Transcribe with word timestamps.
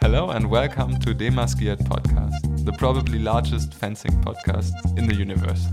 Hello 0.00 0.30
and 0.30 0.48
welcome 0.48 0.98
to 1.00 1.14
Demaskiert 1.14 1.76
Podcast, 1.80 2.64
the 2.64 2.72
probably 2.78 3.18
largest 3.18 3.74
fencing 3.74 4.12
podcast 4.22 4.72
in 4.96 5.06
the 5.06 5.14
universe. 5.14 5.66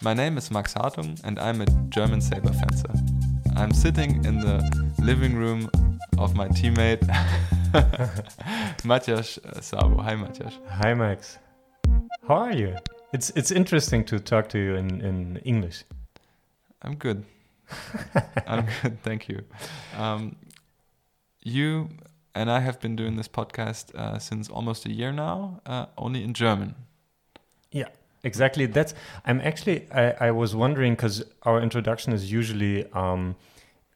My 0.00 0.14
name 0.14 0.38
is 0.38 0.50
Max 0.50 0.72
Hartung 0.72 1.20
and 1.24 1.38
I'm 1.38 1.60
a 1.60 1.66
German 1.90 2.22
saber 2.22 2.54
fencer. 2.54 2.92
I'm 3.54 3.72
sitting 3.74 4.24
in 4.24 4.40
the 4.40 4.62
living 5.02 5.36
room 5.36 5.68
of 6.16 6.34
my 6.34 6.48
teammate 6.48 7.02
Matyas 8.82 9.38
Szabo. 9.60 10.00
Hi 10.00 10.14
Matyas. 10.14 10.54
Hi 10.68 10.94
Max. 10.94 11.38
How 12.26 12.36
are 12.36 12.52
you? 12.54 12.74
It's 13.14 13.30
it's 13.36 13.52
interesting 13.52 14.02
to 14.06 14.18
talk 14.18 14.48
to 14.48 14.58
you 14.58 14.74
in, 14.74 15.00
in 15.00 15.36
English. 15.44 15.84
I'm 16.82 16.96
good. 16.96 17.24
I'm 18.48 18.66
good, 18.82 19.00
thank 19.04 19.28
you. 19.28 19.44
Um, 19.96 20.34
you 21.40 21.90
and 22.34 22.50
I 22.50 22.58
have 22.58 22.80
been 22.80 22.96
doing 22.96 23.14
this 23.14 23.28
podcast 23.28 23.94
uh, 23.94 24.18
since 24.18 24.48
almost 24.48 24.84
a 24.86 24.90
year 24.90 25.12
now, 25.12 25.60
uh, 25.64 25.86
only 25.96 26.24
in 26.24 26.34
German. 26.34 26.74
Yeah, 27.70 27.90
exactly. 28.24 28.66
That's. 28.66 28.94
I'm 29.24 29.40
actually. 29.42 29.86
I, 29.92 30.28
I 30.28 30.30
was 30.32 30.56
wondering 30.56 30.94
because 30.94 31.22
our 31.44 31.62
introduction 31.62 32.12
is 32.12 32.32
usually, 32.32 32.90
um, 32.94 33.36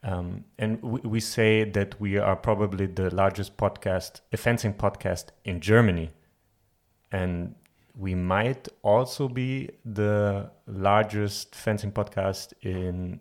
um, 0.04 0.44
and 0.60 0.80
we, 0.80 1.00
we 1.00 1.18
say 1.18 1.64
that 1.64 2.00
we 2.00 2.18
are 2.18 2.36
probably 2.36 2.86
the 2.86 3.12
largest 3.12 3.56
podcast, 3.56 4.20
a 4.32 4.36
fencing 4.36 4.74
podcast 4.74 5.30
in 5.44 5.60
Germany, 5.60 6.12
and 7.10 7.56
we 7.98 8.14
might 8.14 8.68
also 8.82 9.28
be 9.28 9.70
the 9.84 10.50
largest 10.66 11.54
fencing 11.54 11.90
podcast 11.90 12.52
in 12.62 13.20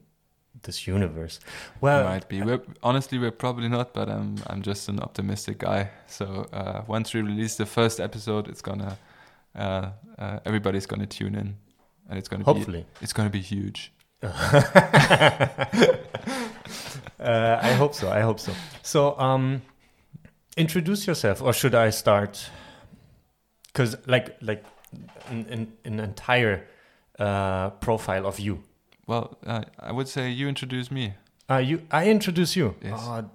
this 0.61 0.85
universe. 0.85 1.39
Well, 1.81 2.03
might 2.03 2.29
be. 2.29 2.41
We're, 2.41 2.61
honestly, 2.83 3.17
we're 3.17 3.31
probably 3.31 3.69
not, 3.69 3.93
but 3.93 4.07
I'm 4.07 4.35
I'm 4.47 4.61
just 4.61 4.87
an 4.87 4.99
optimistic 4.99 5.57
guy. 5.59 5.89
So 6.07 6.47
uh, 6.53 6.83
once 6.87 7.13
we 7.13 7.21
release 7.21 7.55
the 7.55 7.65
first 7.65 7.99
episode, 7.99 8.47
it's 8.47 8.61
gonna 8.61 8.97
uh, 9.55 9.89
uh, 10.19 10.39
everybody's 10.45 10.85
gonna 10.85 11.07
tune 11.07 11.33
in, 11.33 11.57
and 12.07 12.19
it's 12.19 12.27
gonna 12.27 12.43
hopefully 12.43 12.81
be, 12.81 13.03
it's 13.03 13.13
gonna 13.13 13.31
be 13.31 13.41
huge. 13.41 13.91
Uh, 17.19 17.59
I 17.61 17.71
hope 17.73 17.95
so. 17.95 18.11
I 18.11 18.21
hope 18.21 18.39
so. 18.39 18.53
So, 18.83 19.17
um, 19.19 19.63
introduce 20.55 21.07
yourself, 21.07 21.41
or 21.41 21.51
should 21.51 21.73
I 21.73 21.89
start? 21.89 22.47
Because, 23.77 23.95
like, 24.07 24.35
like 24.41 24.65
an, 25.29 25.71
an 25.85 25.99
entire 25.99 26.65
uh, 27.19 27.69
profile 27.69 28.25
of 28.25 28.39
you. 28.39 28.63
Well, 29.05 29.37
uh, 29.45 29.65
I 29.79 29.91
would 29.91 30.07
say 30.07 30.31
you 30.31 30.47
introduce 30.47 30.89
me. 30.89 31.13
Uh, 31.47 31.57
you, 31.57 31.83
I 31.91 32.09
introduce 32.09 32.55
you. 32.55 32.73
Yes. 32.81 32.99
Oh, 32.99 33.29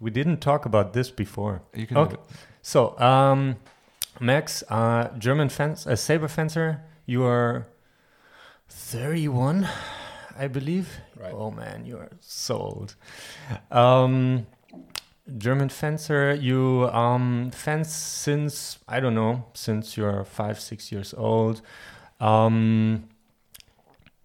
we 0.00 0.10
didn't 0.10 0.40
talk 0.40 0.66
about 0.66 0.92
this 0.92 1.10
before. 1.10 1.62
You 1.72 1.86
can. 1.86 1.96
Okay. 1.96 2.16
So, 2.60 2.98
um, 2.98 3.56
Max, 4.20 4.62
uh, 4.68 5.08
German 5.16 5.48
fence, 5.48 5.86
a 5.86 5.96
saber 5.96 6.28
fencer. 6.28 6.82
You 7.06 7.24
are 7.24 7.66
thirty-one, 8.68 9.66
I 10.38 10.46
believe. 10.48 10.88
Right. 11.18 11.32
Oh 11.32 11.50
man, 11.50 11.86
you 11.86 11.96
are 11.96 12.10
so 12.20 12.58
old. 12.58 12.96
Um, 13.70 14.46
German 15.38 15.68
fencer. 15.68 16.34
You 16.34 16.88
um, 16.92 17.50
fence 17.50 17.92
since 17.92 18.78
I 18.88 19.00
don't 19.00 19.14
know 19.14 19.46
since 19.54 19.96
you're 19.96 20.24
five, 20.24 20.60
six 20.60 20.92
years 20.92 21.14
old. 21.14 21.62
Um, 22.20 23.08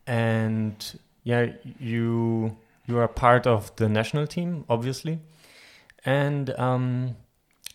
and 0.08 1.00
yeah, 1.24 1.54
you 1.80 2.58
you 2.88 2.98
are 2.98 3.08
part 3.08 3.48
of 3.48 3.76
the 3.76 3.88
national 3.90 4.28
team, 4.28 4.66
obviously, 4.70 5.20
and 6.06 6.50
um, 6.60 7.16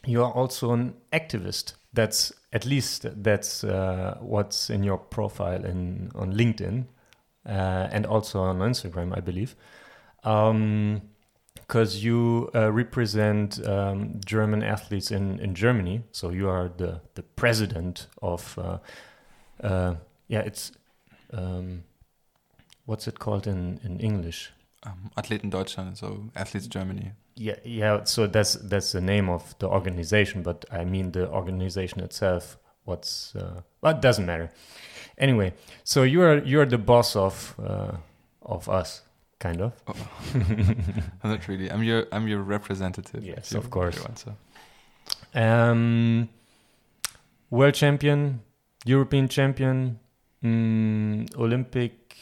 you 0.05 0.22
are 0.22 0.33
also 0.33 0.72
an 0.72 0.95
activist. 1.12 1.75
That's 1.93 2.33
at 2.53 2.67
least 2.67 3.06
that's 3.22 3.65
uh, 3.65 4.19
what's 4.21 4.71
in 4.71 4.83
your 4.83 4.99
profile 4.99 5.65
in 5.65 6.11
on 6.15 6.33
LinkedIn 6.33 6.87
uh, 7.47 7.89
and 7.91 8.06
also 8.06 8.41
on 8.41 8.59
Instagram, 8.59 9.17
I 9.17 9.21
believe, 9.21 9.56
because 11.66 12.04
you 12.04 12.50
uh, 12.54 12.71
represent 12.72 13.66
um, 13.66 14.21
German 14.25 14.62
athletes 14.62 15.10
in, 15.10 15.41
in 15.41 15.54
Germany. 15.54 16.03
So 16.12 16.31
you 16.31 16.49
are 16.49 16.71
the 16.77 17.00
the 17.15 17.22
president 17.22 18.06
of 18.22 18.59
uh, 18.59 18.78
uh, 19.62 19.94
yeah, 20.28 20.41
it's 20.41 20.72
um, 21.32 21.84
what's 22.84 23.09
it 23.09 23.19
called 23.19 23.47
in 23.47 23.81
in 23.84 24.00
English? 24.00 24.53
Um, 24.82 25.10
Athleten 25.16 25.50
Deutschland, 25.50 25.99
so 25.99 26.31
Athletes 26.37 26.69
Germany. 26.69 27.12
Yeah, 27.34 27.56
yeah. 27.65 28.04
So 28.04 28.27
that's 28.27 28.54
that's 28.54 28.93
the 28.93 29.00
name 29.00 29.28
of 29.28 29.54
the 29.59 29.69
organization, 29.69 30.43
but 30.43 30.65
I 30.71 30.84
mean 30.84 31.12
the 31.12 31.28
organization 31.28 32.00
itself. 32.00 32.59
What's 32.84 33.34
uh, 33.34 33.62
well, 33.81 33.94
it 33.94 34.00
doesn't 34.00 34.27
matter. 34.27 34.50
Anyway, 35.19 35.54
so 35.84 36.03
you're 36.03 36.38
you're 36.44 36.66
the 36.66 36.78
boss 36.78 37.16
of 37.16 37.54
uh, 37.59 37.97
of 38.43 38.69
us, 38.69 39.03
kind 39.39 39.61
of. 39.61 39.73
Oh. 39.87 39.95
Not 41.25 41.49
really. 41.49 41.71
I'm 41.71 41.83
your 41.83 42.07
I'm 42.13 42.27
your 42.29 42.43
representative. 42.43 43.25
Yes, 43.25 43.53
you- 43.53 43.59
of 43.59 43.71
course. 43.71 43.99
want 44.01 44.19
so. 44.19 44.35
Um, 45.35 46.29
world 47.51 47.75
champion, 47.75 48.41
European 48.85 49.29
champion, 49.29 49.99
mm, 50.43 51.35
Olympic 51.37 52.17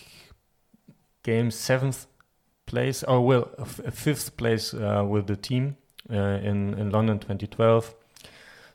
Games 1.23 1.55
seventh 1.55 2.07
place, 2.67 3.03
or 3.05 3.21
well, 3.25 3.51
a 3.59 3.63
f- 3.63 3.79
a 3.87 3.91
fifth 3.91 4.37
place 4.37 4.75
uh, 4.75 5.05
with 5.09 5.27
the 5.27 5.37
team 5.37 5.77
uh, 6.11 6.17
in 6.43 6.75
in 6.75 6.91
London 6.91 7.19
2012. 7.19 7.95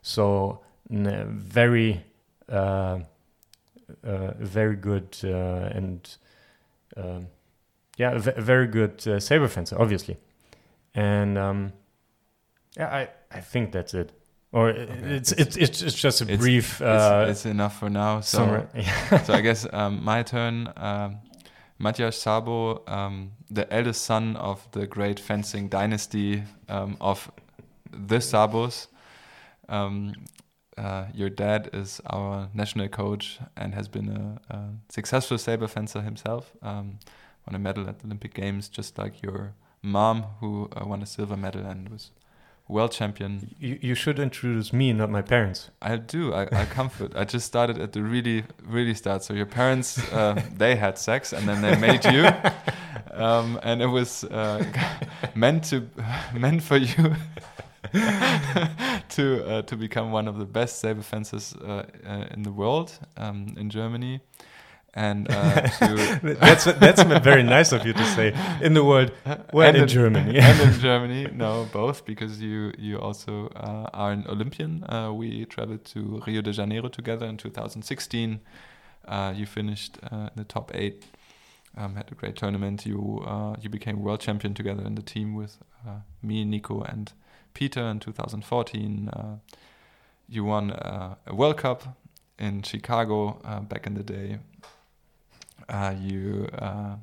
So 0.01 0.61
n- 0.89 1.25
very, 1.37 2.03
uh, 2.49 2.99
uh, 4.03 4.31
very 4.39 4.75
good 4.77 5.17
uh, 5.23 5.77
and 5.77 6.17
um, 6.97 7.27
yeah, 7.99 8.11
a 8.15 8.41
very 8.41 8.65
good 8.67 9.07
uh, 9.07 9.19
saber 9.19 9.47
fencer, 9.47 9.75
obviously, 9.79 10.17
and 10.95 11.37
um, 11.37 11.73
yeah, 12.77 12.87
I 12.87 13.09
I 13.37 13.41
think 13.41 13.71
that's 13.71 13.93
it. 13.93 14.11
Or 14.51 14.69
it's, 14.71 15.31
it's 15.33 15.55
it's 15.57 15.83
it's 15.83 16.01
just 16.01 16.21
a 16.21 16.23
It's- 16.23 16.39
brief 16.39 16.81
It's, 16.81 16.81
uh, 16.81 17.27
it's 17.29 17.45
enough 17.45 17.77
for 17.79 17.89
now. 17.89 18.21
So. 18.21 18.65
Yeah. 18.73 19.23
so 19.25 19.33
I 19.33 19.41
guess 19.41 19.67
um, 19.71 20.03
my 20.03 20.23
turn. 20.23 20.73
Um, 20.77 21.17
Szabo, 21.81 22.81
um, 22.89 23.31
the 23.49 23.71
eldest 23.73 24.03
son 24.03 24.35
of 24.35 24.67
the 24.71 24.85
great 24.85 25.19
fencing 25.19 25.69
dynasty 25.69 26.43
um, 26.67 26.97
of 26.99 27.31
the 27.91 28.17
Szabos. 28.19 28.87
Um, 29.69 30.13
uh, 30.77 31.05
your 31.13 31.29
dad 31.29 31.69
is 31.73 32.01
our 32.09 32.49
national 32.53 32.89
coach 32.89 33.39
and 33.55 33.73
has 33.75 33.87
been 33.87 34.09
a, 34.09 34.53
a 34.55 34.69
successful 34.89 35.37
saber 35.37 35.67
fencer 35.67 36.01
himself. 36.01 36.51
Um, 36.61 36.99
won 37.45 37.55
a 37.55 37.59
medal 37.59 37.87
at 37.87 37.99
the 37.99 38.05
Olympic 38.05 38.33
Games, 38.33 38.69
just 38.69 38.97
like 38.97 39.21
your 39.21 39.53
mom, 39.81 40.23
who 40.39 40.69
uh, 40.75 40.85
won 40.85 41.01
a 41.01 41.05
silver 41.05 41.37
medal 41.37 41.65
and 41.65 41.89
was 41.89 42.11
world 42.67 42.91
champion 42.91 43.55
You, 43.59 43.79
you 43.81 43.95
should 43.95 44.19
introduce 44.19 44.71
me, 44.71 44.93
not 44.93 45.09
my 45.09 45.23
parents. 45.23 45.71
I 45.81 45.97
do. 45.97 46.33
I, 46.33 46.43
I 46.51 46.65
comfort. 46.65 47.13
I 47.15 47.25
just 47.25 47.45
started 47.47 47.79
at 47.79 47.93
the 47.93 48.03
really, 48.03 48.43
really 48.63 48.93
start. 48.93 49.23
So 49.23 49.33
your 49.33 49.47
parents, 49.47 49.97
uh, 50.13 50.41
they 50.57 50.75
had 50.75 50.97
sex 50.97 51.33
and 51.33 51.47
then 51.47 51.61
they 51.61 51.75
made 51.77 52.05
you, 52.05 52.29
um, 53.13 53.59
and 53.63 53.81
it 53.81 53.87
was 53.87 54.23
uh, 54.25 54.63
meant 55.35 55.63
to, 55.65 55.89
meant 56.33 56.61
for 56.61 56.77
you 56.77 57.15
to 59.09 59.45
uh, 59.45 59.61
to 59.63 59.75
become 59.75 60.11
one 60.11 60.27
of 60.27 60.37
the 60.37 60.45
best 60.45 60.79
saber 60.79 61.01
fencers 61.01 61.55
uh, 61.55 61.85
uh, 62.05 62.25
in 62.31 62.43
the 62.43 62.51
world 62.51 62.99
um, 63.17 63.55
in 63.57 63.69
Germany, 63.69 64.21
and 64.93 65.29
uh, 65.29 65.61
to 65.79 66.19
that's 66.39 66.65
that's 66.65 67.03
very 67.03 67.43
nice 67.43 67.71
of 67.71 67.85
you 67.85 67.93
to 67.93 68.03
say. 68.05 68.33
In 68.61 68.73
the 68.73 68.83
world, 68.83 69.11
well, 69.53 69.67
And 69.67 69.77
in 69.77 69.83
in- 69.83 69.89
Germany. 69.89 70.39
and 70.39 70.59
in 70.61 70.79
Germany. 70.87 71.27
No, 71.33 71.67
both 71.71 72.05
because 72.05 72.41
you 72.41 72.71
you 72.77 72.97
also 72.99 73.47
uh, 73.55 73.89
are 73.93 74.11
an 74.11 74.25
Olympian. 74.27 74.83
Uh, 74.89 75.11
we 75.13 75.45
traveled 75.45 75.85
to 75.93 76.21
Rio 76.27 76.41
de 76.41 76.51
Janeiro 76.51 76.89
together 76.89 77.25
in 77.27 77.37
2016. 77.37 78.39
Uh, 79.07 79.33
you 79.35 79.45
finished 79.45 79.97
uh, 80.11 80.15
in 80.31 80.35
the 80.35 80.43
top 80.43 80.71
eight. 80.75 81.05
Um, 81.77 81.95
had 81.95 82.11
a 82.11 82.15
great 82.15 82.35
tournament. 82.35 82.85
You 82.85 83.23
uh, 83.27 83.55
you 83.61 83.69
became 83.69 84.01
world 84.03 84.19
champion 84.21 84.53
together 84.53 84.83
in 84.85 84.95
the 84.95 85.03
team 85.03 85.35
with 85.35 85.57
uh, 85.87 85.99
me, 86.21 86.43
Nico, 86.45 86.81
and 86.81 87.13
Peter 87.53 87.81
in 87.81 87.99
2014. 87.99 89.09
Uh, 89.09 89.35
you 90.27 90.43
won 90.45 90.71
uh, 90.71 91.15
a 91.27 91.33
World 91.35 91.57
Cup 91.57 91.83
in 92.39 92.63
Chicago 92.63 93.39
uh, 93.45 93.59
back 93.61 93.85
in 93.87 93.93
the 93.93 94.03
day. 94.03 94.39
Uh, 95.69 95.93
you 96.01 96.49
uh, 96.57 96.95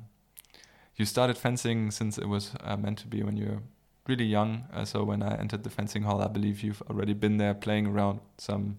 you 0.97 1.05
started 1.05 1.37
fencing 1.37 1.89
since 1.91 2.17
it 2.17 2.27
was 2.27 2.51
uh, 2.61 2.75
meant 2.75 2.97
to 2.99 3.07
be 3.07 3.23
when 3.23 3.37
you're 3.37 3.61
really 4.07 4.25
young. 4.25 4.65
Uh, 4.73 4.83
so 4.83 5.03
when 5.03 5.23
I 5.23 5.37
entered 5.37 5.63
the 5.63 5.69
fencing 5.69 6.03
hall, 6.03 6.21
I 6.21 6.27
believe 6.27 6.61
you've 6.61 6.81
already 6.89 7.13
been 7.13 7.37
there 7.37 7.53
playing 7.53 7.87
around 7.87 8.19
some 8.37 8.77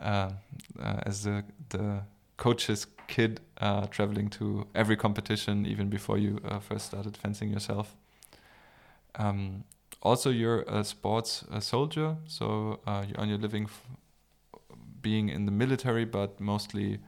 uh, 0.00 0.30
uh, 0.80 1.00
as 1.04 1.24
the 1.24 1.44
the 1.70 2.02
coach's 2.36 2.86
kid, 3.08 3.40
traveling 3.90 4.28
to 4.30 4.66
every 4.74 4.96
competition 4.96 5.66
even 5.66 5.88
before 5.88 6.18
you 6.18 6.38
first 6.60 6.86
started 6.86 7.16
fencing 7.16 7.50
yourself. 7.50 7.94
Um, 9.16 9.64
also, 10.02 10.30
you're 10.30 10.62
a 10.62 10.82
sports 10.82 11.44
soldier, 11.60 12.16
so 12.26 12.80
you 13.06 13.14
earn 13.18 13.28
your 13.28 13.38
living 13.38 13.68
being 15.02 15.28
in 15.28 15.46
the 15.46 15.52
military, 15.52 16.04
but 16.04 16.40
mostly 16.40 16.98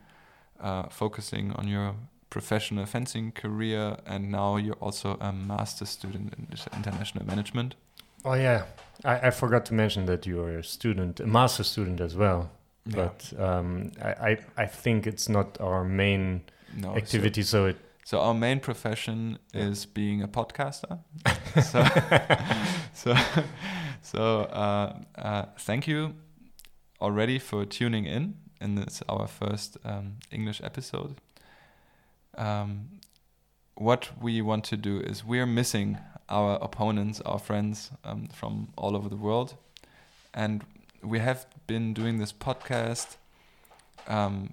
uh, 0.59 0.83
focusing 0.89 1.51
on 1.53 1.67
your 1.67 1.95
professional 2.29 2.85
fencing 2.85 3.31
career. 3.31 3.97
And 4.05 4.31
now 4.31 4.57
you're 4.57 4.81
also 4.81 5.17
a 5.19 5.31
master 5.31 5.85
student 5.85 6.33
in 6.37 6.47
international 6.75 7.25
management. 7.25 7.75
Oh 8.23 8.33
yeah, 8.33 8.63
I, 9.03 9.27
I 9.27 9.29
forgot 9.29 9.65
to 9.67 9.73
mention 9.73 10.05
that 10.07 10.25
you're 10.25 10.57
a 10.57 10.63
student, 10.63 11.19
a 11.19 11.27
master 11.27 11.63
student 11.63 12.01
as 12.01 12.15
well. 12.15 12.49
Yeah. 12.87 12.95
But 12.95 13.33
um, 13.39 13.91
I, 14.01 14.09
I 14.29 14.37
I 14.57 14.65
think 14.65 15.07
it's 15.07 15.29
not 15.29 15.59
our 15.61 15.83
main 15.83 16.41
no, 16.75 16.95
activity, 16.95 17.43
so, 17.43 17.57
so 17.57 17.65
it 17.65 17.77
so 18.05 18.19
our 18.19 18.35
main 18.35 18.59
profession 18.59 19.39
is 19.51 19.87
being 19.87 20.21
a 20.21 20.27
podcaster. 20.27 20.99
so, 21.63 21.83
so, 22.93 23.15
so 24.03 24.41
uh, 24.41 24.99
uh, 25.17 25.45
thank 25.57 25.87
you 25.87 26.13
already 27.01 27.39
for 27.39 27.65
tuning 27.65 28.05
in. 28.05 28.35
And 28.65 28.79
it's 28.79 29.03
our 29.07 29.27
first 29.27 29.77
um, 29.85 30.15
English 30.31 30.59
episode. 30.63 31.17
Um, 32.35 32.99
what 33.75 34.09
we 34.19 34.41
want 34.41 34.63
to 34.63 34.75
do 34.75 34.99
is 35.01 35.23
we're 35.23 35.45
missing 35.45 35.99
our 36.29 36.55
opponents, 36.55 37.21
our 37.21 37.37
friends 37.37 37.91
um, 38.03 38.27
from 38.33 38.69
all 38.75 38.97
over 38.97 39.07
the 39.07 39.17
world, 39.17 39.55
and 40.33 40.65
we 41.03 41.19
have 41.19 41.45
been 41.67 41.93
doing 41.93 42.17
this 42.17 42.33
podcast 42.33 43.17
um, 44.07 44.49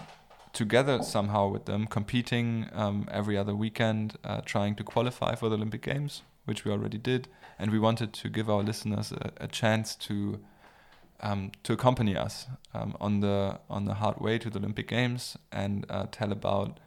together 0.52 1.02
somehow 1.02 1.48
with 1.48 1.64
them, 1.64 1.86
competing 1.86 2.68
um, 2.74 3.08
every 3.10 3.38
other 3.38 3.56
weekend, 3.56 4.18
uh, 4.24 4.42
trying 4.44 4.74
to 4.74 4.84
qualify 4.84 5.34
for 5.34 5.48
the 5.48 5.54
Olympic 5.54 5.80
Games, 5.80 6.20
which 6.44 6.66
we 6.66 6.70
already 6.70 6.98
did, 6.98 7.28
and 7.58 7.70
we 7.70 7.78
wanted 7.78 8.12
to 8.12 8.28
give 8.28 8.50
our 8.50 8.62
listeners 8.62 9.10
a, 9.10 9.32
a 9.38 9.48
chance 9.48 9.96
to 9.96 10.38
um, 11.22 11.52
to 11.62 11.72
accompany 11.72 12.16
us 12.16 12.46
um, 12.74 12.96
on 13.00 13.20
the 13.20 13.58
on 13.70 13.84
the 13.84 13.94
hard 13.94 14.20
way 14.20 14.38
to 14.38 14.50
the 14.50 14.58
Olympic 14.58 14.88
Games 14.88 15.36
and 15.50 15.86
uh, 15.88 16.06
tell 16.10 16.32
about 16.32 16.80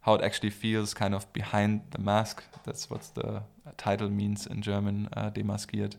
how 0.00 0.14
it 0.14 0.22
actually 0.22 0.50
feels, 0.50 0.94
kind 0.94 1.14
of 1.14 1.30
behind 1.32 1.82
the 1.90 1.98
mask. 1.98 2.42
That's 2.64 2.88
what 2.88 3.10
the 3.14 3.42
title 3.76 4.10
means 4.10 4.46
in 4.46 4.62
German, 4.62 5.08
uh, 5.14 5.30
demaskiert. 5.30 5.96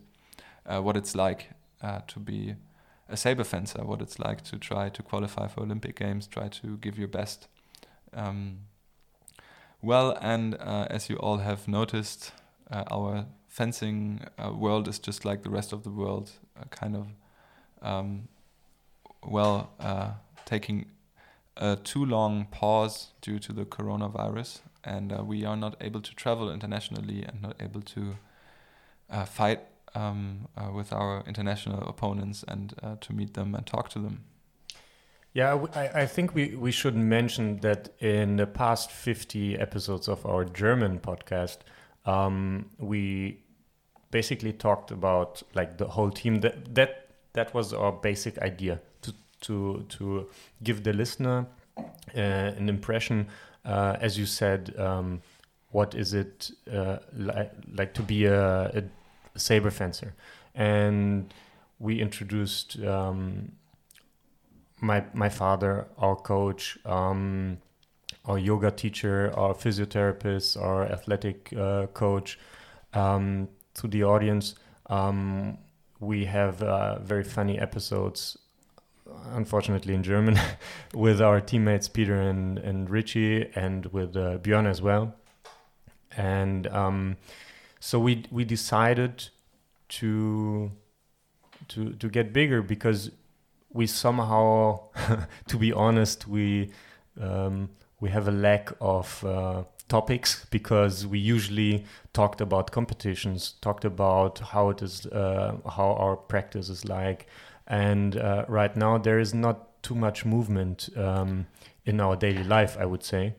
Uh, 0.66 0.80
what 0.80 0.96
it's 0.96 1.14
like 1.14 1.50
uh, 1.82 2.00
to 2.06 2.18
be 2.20 2.54
a 3.08 3.16
saber 3.16 3.44
fencer, 3.44 3.84
what 3.84 4.00
it's 4.00 4.18
like 4.18 4.42
to 4.44 4.58
try 4.58 4.88
to 4.88 5.02
qualify 5.02 5.48
for 5.48 5.62
Olympic 5.62 5.96
Games, 5.96 6.26
try 6.26 6.48
to 6.48 6.76
give 6.78 6.98
your 6.98 7.08
best. 7.08 7.48
Um, 8.14 8.60
well, 9.82 10.16
and 10.20 10.54
uh, 10.54 10.86
as 10.90 11.08
you 11.08 11.16
all 11.16 11.38
have 11.38 11.66
noticed, 11.66 12.32
uh, 12.70 12.84
our 12.90 13.26
fencing 13.48 14.20
world 14.38 14.86
is 14.88 14.98
just 14.98 15.24
like 15.24 15.42
the 15.42 15.50
rest 15.50 15.72
of 15.72 15.82
the 15.82 15.90
world, 15.90 16.30
kind 16.70 16.94
of, 16.94 17.06
um, 17.82 18.28
well, 19.26 19.70
uh, 19.80 20.12
taking 20.44 20.86
a 21.56 21.76
too 21.76 22.04
long 22.04 22.46
pause 22.50 23.08
due 23.20 23.38
to 23.38 23.52
the 23.52 23.64
coronavirus, 23.64 24.60
and 24.84 25.12
uh, 25.12 25.22
we 25.22 25.44
are 25.44 25.56
not 25.56 25.76
able 25.80 26.00
to 26.00 26.14
travel 26.14 26.50
internationally 26.50 27.22
and 27.24 27.42
not 27.42 27.56
able 27.60 27.82
to 27.82 28.16
uh, 29.10 29.24
fight 29.24 29.60
um, 29.94 30.48
uh, 30.56 30.70
with 30.72 30.92
our 30.92 31.22
international 31.26 31.86
opponents 31.88 32.44
and 32.48 32.74
uh, 32.82 32.96
to 33.00 33.12
meet 33.12 33.34
them 33.34 33.54
and 33.54 33.66
talk 33.66 33.88
to 33.90 33.98
them. 33.98 34.24
Yeah, 35.32 35.64
I, 35.74 36.02
I 36.02 36.06
think 36.06 36.34
we, 36.34 36.56
we 36.56 36.72
should 36.72 36.96
mention 36.96 37.58
that 37.58 37.90
in 38.00 38.36
the 38.36 38.46
past 38.46 38.90
50 38.90 39.58
episodes 39.58 40.08
of 40.08 40.26
our 40.26 40.44
German 40.44 40.98
podcast, 40.98 41.58
um, 42.04 42.70
we 42.78 43.44
basically 44.10 44.52
talked 44.52 44.90
about 44.90 45.42
like 45.54 45.78
the 45.78 45.86
whole 45.86 46.10
team. 46.10 46.40
That 46.40 46.74
that 46.74 47.09
that 47.32 47.54
was 47.54 47.72
our 47.72 47.92
basic 47.92 48.38
idea 48.38 48.80
to 49.02 49.14
to 49.42 49.84
to 49.88 50.28
give 50.62 50.82
the 50.82 50.92
listener 50.92 51.46
uh, 51.78 52.20
an 52.20 52.68
impression, 52.68 53.28
uh, 53.64 53.96
as 54.00 54.18
you 54.18 54.26
said. 54.26 54.74
Um, 54.78 55.22
what 55.72 55.94
is 55.94 56.14
it 56.14 56.50
uh, 56.72 56.98
li- 57.12 57.48
like 57.76 57.94
to 57.94 58.02
be 58.02 58.24
a, 58.24 58.62
a 58.64 58.82
saber 59.38 59.70
fencer, 59.70 60.14
and 60.54 61.32
we 61.78 62.00
introduced 62.00 62.78
um, 62.82 63.52
my 64.80 65.04
my 65.14 65.28
father, 65.28 65.86
our 65.98 66.16
coach, 66.16 66.78
um, 66.84 67.58
our 68.24 68.38
yoga 68.38 68.70
teacher, 68.70 69.32
our 69.36 69.54
physiotherapist, 69.54 70.60
our 70.60 70.86
athletic 70.86 71.52
uh, 71.56 71.86
coach 71.88 72.38
um, 72.94 73.48
to 73.74 73.88
the 73.88 74.02
audience. 74.04 74.54
We 76.00 76.24
have 76.24 76.62
uh, 76.62 76.98
very 77.00 77.24
funny 77.24 77.58
episodes, 77.58 78.38
unfortunately 79.32 79.94
in 79.94 80.02
German, 80.02 80.40
with 80.94 81.20
our 81.20 81.40
teammates 81.40 81.88
Peter 81.88 82.16
and, 82.16 82.58
and 82.58 82.88
Richie, 82.88 83.50
and 83.54 83.86
with 83.86 84.16
uh, 84.16 84.38
Björn 84.38 84.66
as 84.66 84.80
well. 84.80 85.14
And 86.16 86.66
um, 86.68 87.16
so 87.80 87.98
we 87.98 88.24
we 88.30 88.44
decided 88.44 89.28
to 89.88 90.72
to 91.68 91.92
to 91.92 92.08
get 92.08 92.32
bigger 92.32 92.62
because 92.62 93.10
we 93.72 93.86
somehow, 93.86 94.88
to 95.48 95.56
be 95.56 95.72
honest, 95.72 96.26
we 96.26 96.72
um, 97.20 97.70
we 98.00 98.08
have 98.08 98.26
a 98.26 98.32
lack 98.32 98.72
of 98.80 99.24
uh, 99.24 99.62
topics 99.90 100.46
because 100.50 101.06
we 101.06 101.18
usually 101.18 101.84
talked 102.14 102.40
about 102.40 102.70
competitions, 102.70 103.54
talked 103.60 103.84
about 103.84 104.38
how 104.38 104.70
it 104.70 104.80
is, 104.80 105.04
uh, 105.06 105.56
how 105.76 105.92
our 106.04 106.16
practice 106.16 106.70
is 106.70 106.84
like, 106.86 107.26
and 107.66 108.16
uh, 108.16 108.44
right 108.48 108.74
now 108.76 108.96
there 108.96 109.18
is 109.18 109.34
not 109.34 109.82
too 109.82 109.94
much 109.94 110.24
movement 110.24 110.88
um, 110.96 111.46
in 111.84 112.00
our 112.00 112.16
daily 112.16 112.44
life, 112.44 112.76
I 112.78 112.86
would 112.86 113.04
say. 113.04 113.34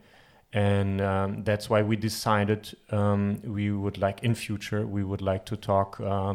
And 0.52 1.00
um, 1.00 1.44
that's 1.44 1.70
why 1.70 1.82
we 1.82 1.96
decided 1.96 2.76
um, 2.90 3.40
we 3.42 3.72
would 3.72 3.98
like 3.98 4.22
in 4.22 4.34
future 4.34 4.86
we 4.86 5.02
would 5.02 5.22
like 5.22 5.46
to 5.46 5.56
talk 5.56 5.98
uh, 6.00 6.34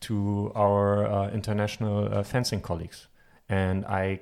to 0.00 0.50
our 0.56 1.06
uh, 1.06 1.30
international 1.30 2.12
uh, 2.12 2.22
fencing 2.22 2.62
colleagues. 2.62 3.06
And 3.48 3.84
i 3.86 4.20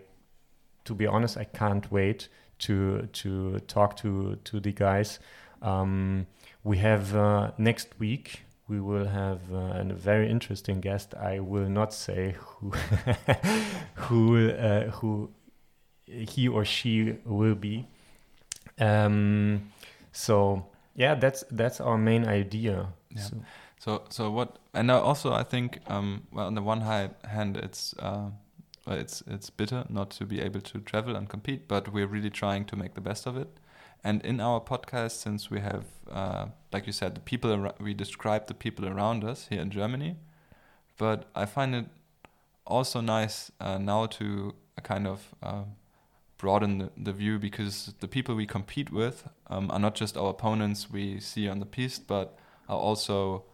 to 0.88 0.94
be 0.94 1.06
honest 1.06 1.37
i 1.37 1.44
can't 1.44 1.93
wait 1.93 2.29
to 2.59 3.09
to 3.12 3.59
talk 3.61 3.97
to 3.97 4.37
to 4.45 4.61
the 4.61 4.73
guys 4.73 5.19
um, 5.62 6.27
we 6.65 6.79
have 6.79 7.15
uh, 7.15 7.50
next 7.59 7.88
week 7.99 8.43
we 8.69 8.81
will 8.81 9.07
have 9.07 9.41
uh, 9.53 9.81
a 9.81 9.95
very 9.95 10.31
interesting 10.31 10.81
guest 10.81 11.15
i 11.15 11.38
will 11.41 11.69
not 11.69 11.93
say 11.93 12.35
who 12.38 12.73
who 13.95 14.50
uh, 14.50 14.91
who 14.91 15.31
he 16.07 16.49
or 16.49 16.65
she 16.65 17.17
will 17.25 17.55
be 17.55 17.87
um, 18.81 19.73
so 20.12 20.67
yeah, 20.99 21.15
that's 21.15 21.45
that's 21.50 21.81
our 21.81 21.97
main 21.97 22.27
idea. 22.27 22.88
Yeah. 23.11 23.23
So. 23.23 23.37
so, 23.79 24.03
so 24.11 24.31
what? 24.31 24.59
And 24.75 24.91
also, 24.91 25.33
I 25.33 25.45
think, 25.45 25.81
um, 25.87 26.27
well, 26.33 26.47
on 26.47 26.55
the 26.55 26.62
one 26.62 26.81
hand, 26.81 27.57
it's 27.57 27.95
uh, 27.99 28.31
it's 28.97 29.23
it's 29.26 29.50
bitter 29.50 29.85
not 29.88 30.11
to 30.11 30.25
be 30.25 30.40
able 30.40 30.61
to 30.61 30.80
travel 30.80 31.16
and 31.16 31.28
compete, 31.28 31.68
but 31.68 31.92
we're 31.92 32.07
really 32.07 32.30
trying 32.30 32.64
to 32.66 32.76
make 32.76 32.95
the 32.95 33.00
best 33.00 33.26
of 33.26 33.37
it. 33.37 33.59
And 34.04 34.25
in 34.25 34.40
our 34.40 34.61
podcast, 34.61 35.12
since 35.12 35.50
we 35.50 35.61
have, 35.61 35.85
uh, 36.11 36.47
like 36.73 36.87
you 36.87 36.92
said, 36.92 37.14
the 37.14 37.21
people 37.21 37.73
we 37.80 37.95
describe 37.95 38.47
the 38.47 38.54
people 38.54 38.87
around 38.87 39.25
us 39.25 39.49
here 39.50 39.61
in 39.61 39.71
Germany, 39.71 40.16
but 40.97 41.25
I 41.35 41.47
find 41.47 41.75
it 41.75 41.87
also 42.64 43.00
nice 43.00 43.50
uh, 43.61 43.78
now 43.78 44.07
to 44.07 44.54
kind 44.83 45.07
of 45.07 45.35
uh, 45.42 45.64
broaden 46.37 46.78
the, 46.78 46.90
the, 46.97 47.12
view 47.12 47.38
because 47.38 47.92
the 47.99 48.07
people 48.07 48.35
we 48.35 48.47
compete 48.47 48.92
with 48.92 49.28
um, 49.49 49.71
are 49.71 49.78
not 49.78 49.95
just 49.97 50.16
our 50.16 50.30
opponents 50.30 50.88
we 50.90 51.18
see 51.18 51.49
on 51.49 51.59
the 51.59 51.66
piste, 51.66 52.07
but 52.07 52.38
are 52.68 52.78
also 52.78 53.45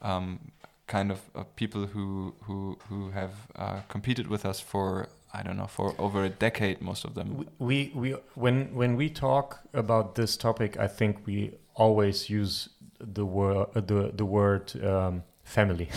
um, 0.00 0.52
kind 0.86 1.10
of 1.10 1.20
uh, 1.34 1.44
people 1.56 1.86
who 1.86 2.34
who 2.42 2.78
who 2.88 3.10
have 3.10 3.32
uh, 3.56 3.80
competed 3.88 4.26
with 4.26 4.44
us 4.44 4.60
for 4.60 5.08
I 5.34 5.42
don't 5.42 5.56
know 5.56 5.66
for 5.66 5.94
over 5.98 6.24
a 6.24 6.28
decade. 6.28 6.80
Most 6.80 7.04
of 7.04 7.14
them. 7.14 7.46
We 7.58 7.92
we 7.94 8.10
when 8.34 8.74
when 8.74 8.96
we 8.96 9.08
talk 9.08 9.60
about 9.72 10.14
this 10.14 10.36
topic, 10.36 10.76
I 10.78 10.88
think 10.88 11.26
we 11.26 11.54
always 11.74 12.28
use 12.28 12.68
the 12.98 13.24
word 13.24 13.68
the 13.74 14.12
the 14.14 14.24
word 14.24 14.72
um, 14.84 15.22
family. 15.44 15.88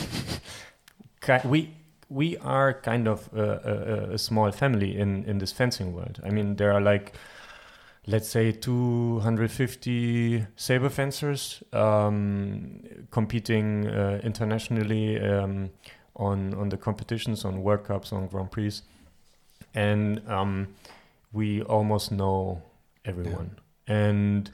we 1.46 1.76
we 2.10 2.38
are 2.38 2.74
kind 2.74 3.08
of 3.08 3.30
a, 3.34 3.42
a, 3.42 4.14
a, 4.14 4.18
small 4.18 4.52
family 4.52 4.98
in, 4.98 5.24
in 5.26 5.40
this 5.40 5.52
fencing 5.52 5.94
world. 5.94 6.22
I 6.24 6.30
mean, 6.30 6.56
there 6.56 6.72
are 6.72 6.82
like, 6.82 7.14
let's 8.08 8.30
say, 8.30 8.52
250 8.52 10.46
saber 10.56 10.90
fencers 10.90 11.64
um, 11.74 12.82
competing 13.12 13.88
uh, 13.88 14.20
internationally 14.24 15.20
um, 15.20 15.70
on 16.16 16.54
on 16.54 16.70
the 16.70 16.78
competitions, 16.78 17.46
on 17.46 17.62
World 17.64 17.84
Cups, 17.84 18.12
on 18.14 18.28
Grand 18.28 18.52
Prix, 18.52 18.82
and 19.74 20.22
um, 20.30 20.68
we 21.34 21.62
almost 21.64 22.12
know 22.12 22.62
everyone. 23.06 23.58
And 23.88 24.50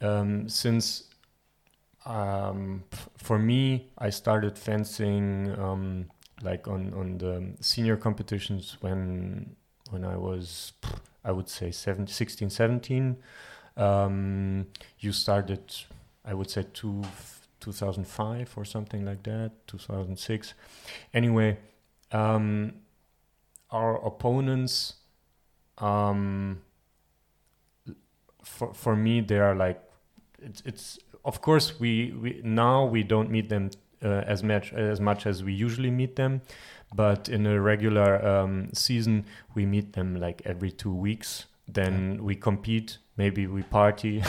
um, 0.00 0.48
since 0.48 1.04
um, 2.06 2.84
f- 2.92 3.08
for 3.16 3.38
me, 3.38 3.90
I 3.98 4.10
started 4.10 4.58
fencing 4.58 5.54
um, 5.58 6.06
like 6.42 6.68
on 6.68 6.92
on 6.94 7.18
the 7.18 7.52
senior 7.60 7.96
competitions 7.96 8.76
when 8.80 9.56
when 9.94 10.04
I 10.04 10.16
was 10.16 10.72
I 11.24 11.32
would 11.32 11.48
say 11.48 11.70
17, 11.70 12.06
16, 12.06 12.50
17. 12.50 13.16
Um, 13.76 14.66
you 14.98 15.12
started, 15.12 15.74
I 16.24 16.34
would 16.34 16.50
say 16.50 16.66
two, 16.74 17.02
2005 17.60 18.52
or 18.56 18.64
something 18.64 19.04
like 19.06 19.22
that, 19.22 19.52
2006. 19.66 20.54
Anyway, 21.14 21.58
um, 22.12 22.74
our 23.70 24.04
opponents, 24.04 24.94
um, 25.78 26.60
for 28.42 28.74
for 28.74 28.94
me, 28.94 29.22
they 29.22 29.38
are 29.38 29.54
like, 29.54 29.80
it's 30.42 30.62
it's 30.66 30.98
of 31.24 31.40
course 31.40 31.80
we 31.80 32.12
we 32.12 32.40
now 32.44 32.84
we 32.84 33.02
don't 33.02 33.30
meet 33.30 33.48
them 33.48 33.70
as 34.08 34.42
much 34.42 34.72
as 34.72 35.00
much 35.00 35.26
as 35.26 35.42
we 35.42 35.52
usually 35.52 35.90
meet 35.90 36.16
them, 36.16 36.42
but 36.94 37.28
in 37.28 37.46
a 37.46 37.60
regular 37.60 38.24
um, 38.26 38.68
season 38.72 39.24
we 39.54 39.66
meet 39.66 39.92
them 39.92 40.16
like 40.16 40.42
every 40.44 40.70
two 40.70 40.94
weeks. 40.94 41.46
Then 41.66 42.22
we 42.22 42.36
compete, 42.36 42.98
maybe 43.16 43.46
we 43.46 43.62
party. 43.62 44.22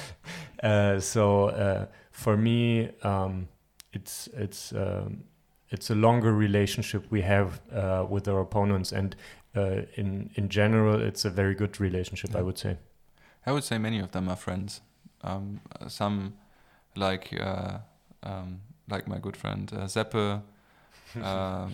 uh, 0.62 0.98
so 0.98 1.46
uh, 1.48 1.86
for 2.10 2.36
me, 2.36 2.90
um, 3.02 3.48
it's 3.92 4.28
it's 4.34 4.72
um, 4.72 5.24
it's 5.70 5.90
a 5.90 5.94
longer 5.94 6.32
relationship 6.32 7.06
we 7.10 7.22
have 7.22 7.60
uh, 7.72 8.04
with 8.08 8.28
our 8.28 8.40
opponents, 8.40 8.92
and 8.92 9.16
uh, 9.56 9.82
in 9.94 10.30
in 10.34 10.48
general, 10.48 11.00
it's 11.00 11.24
a 11.24 11.30
very 11.30 11.54
good 11.54 11.80
relationship. 11.80 12.30
Yeah. 12.32 12.40
I 12.40 12.42
would 12.42 12.58
say. 12.58 12.76
I 13.46 13.52
would 13.52 13.64
say 13.64 13.78
many 13.78 13.98
of 13.98 14.12
them 14.12 14.28
are 14.28 14.36
friends. 14.36 14.80
Um, 15.22 15.60
uh, 15.80 15.88
some, 15.88 16.34
like 16.94 17.36
uh, 17.40 17.78
um, 18.22 18.60
like 18.92 19.08
my 19.08 19.18
good 19.18 19.36
friend 19.36 19.72
uh, 19.72 19.86
Seppe. 19.88 20.42
um, 21.22 21.72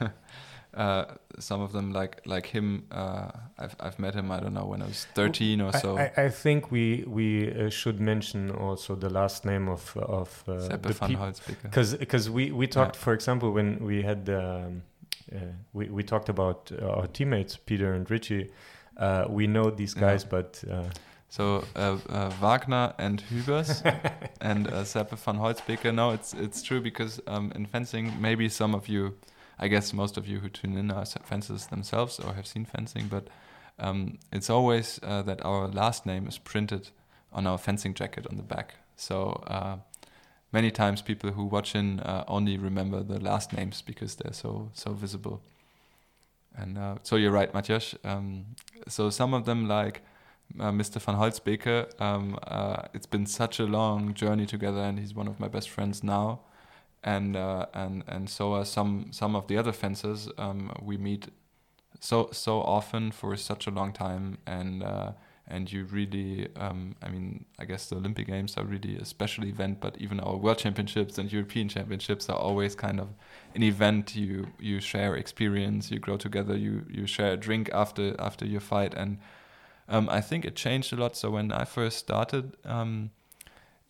uh, 0.74 1.04
some 1.38 1.60
of 1.60 1.72
them, 1.72 1.92
like 1.92 2.20
like 2.26 2.46
him, 2.46 2.84
uh, 2.92 3.30
I've 3.58 3.76
I've 3.80 3.98
met 3.98 4.14
him. 4.14 4.30
I 4.30 4.40
don't 4.40 4.54
know 4.54 4.66
when 4.66 4.82
I 4.82 4.86
was 4.86 5.06
thirteen 5.14 5.60
or 5.60 5.72
so. 5.72 5.98
I, 5.98 6.10
I 6.26 6.28
think 6.30 6.70
we 6.70 7.04
we 7.06 7.50
uh, 7.52 7.70
should 7.70 8.00
mention 8.00 8.50
also 8.50 8.94
the 8.96 9.10
last 9.10 9.44
name 9.44 9.68
of 9.68 9.96
of 9.96 10.44
uh, 10.48 10.52
Seppe 10.68 10.82
the 10.88 10.92
van 10.94 11.08
people 11.08 11.32
because 11.62 11.96
because 11.96 12.30
we 12.30 12.50
we 12.52 12.66
talked 12.66 12.96
Yeah. 12.96 13.02
for 13.04 13.12
example 13.12 13.48
when 13.52 13.78
we 13.84 14.02
had 14.02 14.28
um, 14.28 14.82
uh, 15.32 15.38
we 15.72 15.88
we 15.88 16.02
talked 16.02 16.28
about 16.28 16.70
uh, 16.72 16.86
our 17.00 17.06
teammates 17.08 17.56
Peter 17.56 17.92
and 17.94 18.10
Richie. 18.10 18.50
Uh, 18.96 19.24
we 19.28 19.46
know 19.46 19.70
these 19.70 19.94
Yeah. 19.96 20.00
guys, 20.10 20.24
but 20.24 20.62
uh, 20.70 20.84
So 21.30 21.64
uh, 21.76 21.96
uh, 22.08 22.30
Wagner 22.40 22.92
and 22.98 23.22
Hübers 23.30 23.82
and 24.40 24.66
uh, 24.66 24.84
Seppe 24.84 25.16
van 25.16 25.36
Holsbeke. 25.36 25.94
No, 25.94 26.10
it's 26.10 26.34
it's 26.34 26.60
true 26.60 26.80
because 26.80 27.20
um, 27.28 27.52
in 27.54 27.66
fencing, 27.66 28.20
maybe 28.20 28.48
some 28.48 28.74
of 28.74 28.88
you, 28.88 29.14
I 29.56 29.68
guess 29.68 29.92
most 29.92 30.16
of 30.16 30.26
you 30.26 30.40
who 30.40 30.48
tune 30.48 30.76
in 30.76 30.90
are 30.90 31.06
fencers 31.06 31.68
themselves 31.68 32.18
or 32.18 32.34
have 32.34 32.48
seen 32.48 32.64
fencing, 32.64 33.06
but 33.08 33.28
um, 33.78 34.18
it's 34.32 34.50
always 34.50 34.98
uh, 35.04 35.22
that 35.22 35.44
our 35.44 35.68
last 35.68 36.04
name 36.04 36.26
is 36.26 36.36
printed 36.36 36.90
on 37.32 37.46
our 37.46 37.58
fencing 37.58 37.94
jacket 37.94 38.26
on 38.28 38.36
the 38.36 38.42
back. 38.42 38.74
So 38.96 39.44
uh, 39.46 39.76
many 40.50 40.72
times 40.72 41.00
people 41.00 41.30
who 41.30 41.44
watch 41.44 41.76
in 41.76 42.00
uh, 42.00 42.24
only 42.26 42.58
remember 42.58 43.04
the 43.04 43.20
last 43.20 43.52
names 43.52 43.82
because 43.82 44.16
they're 44.16 44.34
so 44.34 44.70
so 44.74 44.94
visible. 44.94 45.42
And 46.56 46.76
uh, 46.76 46.96
so 47.04 47.14
you're 47.14 47.30
right, 47.30 47.54
Matthias. 47.54 47.94
Um, 48.02 48.56
so 48.88 49.10
some 49.10 49.32
of 49.32 49.44
them 49.44 49.68
like 49.68 50.02
uh, 50.58 50.70
Mr. 50.70 51.00
Van 51.00 51.16
Holsbeke. 51.16 52.00
Um, 52.00 52.38
uh, 52.46 52.82
it's 52.94 53.06
been 53.06 53.26
such 53.26 53.60
a 53.60 53.64
long 53.64 54.14
journey 54.14 54.46
together, 54.46 54.80
and 54.80 54.98
he's 54.98 55.14
one 55.14 55.28
of 55.28 55.38
my 55.38 55.48
best 55.48 55.70
friends 55.70 56.02
now. 56.02 56.40
And 57.02 57.36
uh, 57.36 57.66
and 57.72 58.04
and 58.06 58.28
so 58.28 58.54
are 58.54 58.64
some 58.64 59.08
some 59.10 59.34
of 59.34 59.46
the 59.46 59.56
other 59.56 59.72
fencers. 59.72 60.28
Um, 60.36 60.72
we 60.82 60.96
meet 60.96 61.28
so 62.00 62.28
so 62.32 62.60
often 62.60 63.10
for 63.10 63.36
such 63.36 63.66
a 63.66 63.70
long 63.70 63.92
time, 63.92 64.38
and 64.46 64.82
uh, 64.82 65.12
and 65.50 65.70
you 65.70 65.84
really, 65.84 66.48
um, 66.56 66.94
I 67.02 67.08
mean, 67.08 67.44
I 67.58 67.64
guess 67.64 67.86
the 67.86 67.96
Olympic 67.96 68.28
Games 68.28 68.56
are 68.56 68.64
really 68.64 68.96
a 68.96 69.04
special 69.04 69.44
event, 69.44 69.80
but 69.80 69.96
even 69.98 70.20
our 70.20 70.36
World 70.36 70.58
Championships 70.58 71.18
and 71.18 71.30
European 71.32 71.68
Championships 71.68 72.28
are 72.28 72.38
always 72.38 72.74
kind 72.76 73.00
of 73.00 73.08
an 73.54 73.62
event. 73.62 74.14
You 74.14 74.46
you 74.60 74.80
share 74.80 75.16
experience, 75.16 75.90
you 75.90 75.98
grow 75.98 76.16
together, 76.16 76.56
you 76.56 76.86
you 76.88 77.06
share 77.06 77.32
a 77.32 77.36
drink 77.36 77.68
after 77.72 78.14
after 78.20 78.46
your 78.46 78.60
fight, 78.60 78.94
and 78.94 79.18
um, 79.90 80.08
I 80.08 80.20
think 80.20 80.44
it 80.44 80.56
changed 80.56 80.92
a 80.92 80.96
lot. 80.96 81.16
So 81.16 81.30
when 81.30 81.52
I 81.52 81.64
first 81.64 81.98
started, 81.98 82.56
um, 82.64 83.10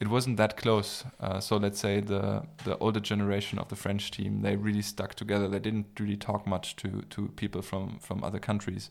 it 0.00 0.08
wasn't 0.08 0.38
that 0.38 0.56
close. 0.56 1.04
Uh, 1.20 1.40
so 1.40 1.58
let's 1.58 1.78
say 1.78 2.00
the 2.00 2.42
the 2.64 2.76
older 2.78 3.00
generation 3.00 3.58
of 3.58 3.68
the 3.68 3.76
French 3.76 4.10
team, 4.10 4.40
they 4.40 4.56
really 4.56 4.82
stuck 4.82 5.14
together. 5.14 5.46
They 5.46 5.58
didn't 5.58 6.00
really 6.00 6.16
talk 6.16 6.46
much 6.46 6.74
to 6.76 7.02
to 7.10 7.28
people 7.36 7.62
from 7.62 7.98
from 8.00 8.24
other 8.24 8.38
countries. 8.38 8.90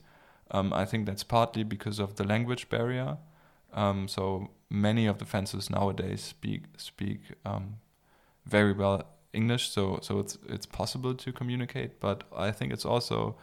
Um, 0.52 0.72
I 0.72 0.84
think 0.84 1.06
that's 1.06 1.24
partly 1.24 1.64
because 1.64 1.98
of 1.98 2.14
the 2.14 2.24
language 2.24 2.68
barrier. 2.68 3.18
Um, 3.72 4.08
so 4.08 4.50
many 4.68 5.06
of 5.06 5.18
the 5.18 5.24
fencers 5.24 5.68
nowadays 5.70 6.22
speak 6.22 6.62
speak 6.76 7.20
um, 7.44 7.78
very 8.46 8.72
well 8.72 9.04
English, 9.32 9.70
so 9.70 9.98
so 10.02 10.20
it's 10.20 10.38
it's 10.48 10.66
possible 10.66 11.14
to 11.14 11.32
communicate. 11.32 12.00
But 12.00 12.24
I 12.36 12.52
think 12.52 12.72
it's 12.72 12.86
also 12.86 13.36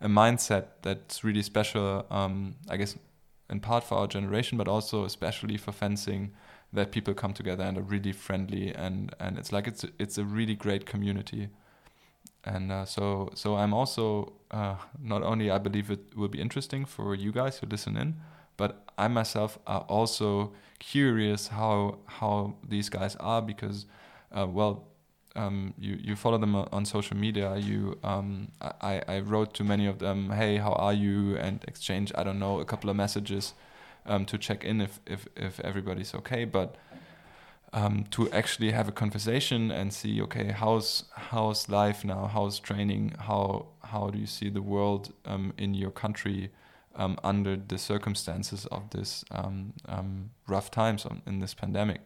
a 0.00 0.08
mindset 0.08 0.64
that's 0.82 1.24
really 1.24 1.42
special. 1.42 2.06
Um, 2.10 2.56
I 2.68 2.76
guess 2.76 2.96
in 3.48 3.60
part 3.60 3.84
for 3.84 3.98
our 3.98 4.06
generation, 4.06 4.58
but 4.58 4.68
also 4.68 5.04
especially 5.04 5.56
for 5.56 5.72
fencing, 5.72 6.32
that 6.72 6.90
people 6.90 7.14
come 7.14 7.32
together 7.32 7.64
and 7.64 7.78
are 7.78 7.82
really 7.82 8.12
friendly, 8.12 8.74
and 8.74 9.14
and 9.20 9.38
it's 9.38 9.52
like 9.52 9.66
it's 9.66 9.84
a, 9.84 9.88
it's 9.98 10.18
a 10.18 10.24
really 10.24 10.54
great 10.54 10.86
community. 10.86 11.48
And 12.44 12.70
uh, 12.70 12.84
so 12.84 13.30
so 13.34 13.56
I'm 13.56 13.74
also 13.74 14.34
uh, 14.50 14.76
not 15.00 15.22
only 15.22 15.50
I 15.50 15.58
believe 15.58 15.90
it 15.90 16.16
will 16.16 16.28
be 16.28 16.40
interesting 16.40 16.84
for 16.84 17.14
you 17.14 17.32
guys 17.32 17.58
who 17.58 17.66
listen 17.66 17.96
in, 17.96 18.16
but 18.56 18.84
I 18.98 19.08
myself 19.08 19.58
are 19.66 19.82
also 19.88 20.52
curious 20.78 21.48
how 21.48 21.98
how 22.06 22.54
these 22.68 22.88
guys 22.88 23.16
are 23.16 23.42
because 23.42 23.86
uh, 24.32 24.46
well 24.46 24.88
um, 25.36 25.74
you 25.78 25.98
you 26.02 26.16
follow 26.16 26.38
them 26.38 26.54
on 26.54 26.84
social 26.84 27.16
media. 27.16 27.56
You 27.56 27.98
um, 28.02 28.48
I 28.80 29.02
I 29.06 29.20
wrote 29.20 29.54
to 29.54 29.64
many 29.64 29.86
of 29.86 29.98
them, 29.98 30.30
hey, 30.30 30.56
how 30.56 30.72
are 30.72 30.94
you, 30.94 31.36
and 31.36 31.62
exchange 31.68 32.12
I 32.14 32.24
don't 32.24 32.38
know 32.38 32.60
a 32.60 32.64
couple 32.64 32.90
of 32.90 32.96
messages 32.96 33.54
um, 34.06 34.24
to 34.26 34.38
check 34.38 34.64
in 34.64 34.80
if 34.80 35.00
if 35.06 35.28
if 35.36 35.60
everybody's 35.60 36.14
okay, 36.14 36.44
but. 36.44 36.76
Um, 37.72 38.04
to 38.12 38.30
actually 38.30 38.70
have 38.70 38.88
a 38.88 38.92
conversation 38.92 39.70
and 39.70 39.92
see, 39.92 40.22
okay, 40.22 40.52
how's 40.52 41.04
how's 41.12 41.68
life 41.68 42.04
now? 42.04 42.26
How's 42.32 42.58
training? 42.58 43.14
How 43.18 43.66
how 43.82 44.08
do 44.08 44.18
you 44.18 44.26
see 44.26 44.48
the 44.48 44.62
world 44.62 45.12
um, 45.26 45.52
in 45.58 45.74
your 45.74 45.90
country 45.90 46.50
um, 46.94 47.18
under 47.22 47.56
the 47.56 47.76
circumstances 47.76 48.66
of 48.66 48.88
this 48.90 49.24
um, 49.30 49.74
um, 49.88 50.30
rough 50.46 50.70
times 50.70 51.04
on, 51.04 51.20
in 51.26 51.40
this 51.40 51.54
pandemic? 51.54 52.02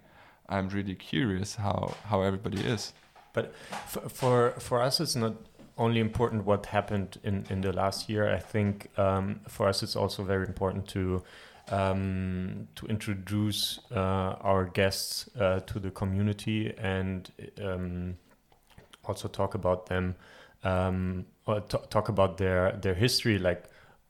I'm 0.49 0.71
really 0.71 0.97
curious 0.97 1.57
how 1.57 1.95
how 2.05 2.23
everybody 2.23 2.61
is. 2.63 2.93
For, 3.33 4.09
for 4.09 4.51
for 4.59 4.83
us 4.83 5.01
it's 5.01 5.17
not 5.17 5.35
only 5.79 6.01
important 6.01 6.45
what 6.45 6.67
happened 6.67 7.19
in 7.25 7.47
in 7.51 7.61
the 7.63 7.73
last 7.73 8.09
year. 8.09 8.33
I 8.33 8.39
think 8.39 8.91
um, 8.99 9.41
for 9.49 9.69
us 9.69 9.83
it's 9.83 9.97
also 9.97 10.23
very 10.23 10.47
important 10.47 10.87
to 10.89 11.23
um, 11.71 12.69
to 12.75 12.87
introduce 12.87 13.81
uh, 13.91 14.37
our 14.41 14.65
guests 14.67 15.29
uh, 15.39 15.61
to 15.61 15.79
the 15.79 15.91
community 15.91 16.75
and 16.77 17.31
um, 17.63 18.17
also 19.05 19.29
talk 19.29 19.55
about 19.55 19.87
them 19.87 20.17
um, 20.65 21.27
or 21.47 21.61
talk 21.61 22.09
about 22.09 22.37
their 22.39 22.73
their 22.73 22.95
history 22.95 23.39
like 23.39 23.65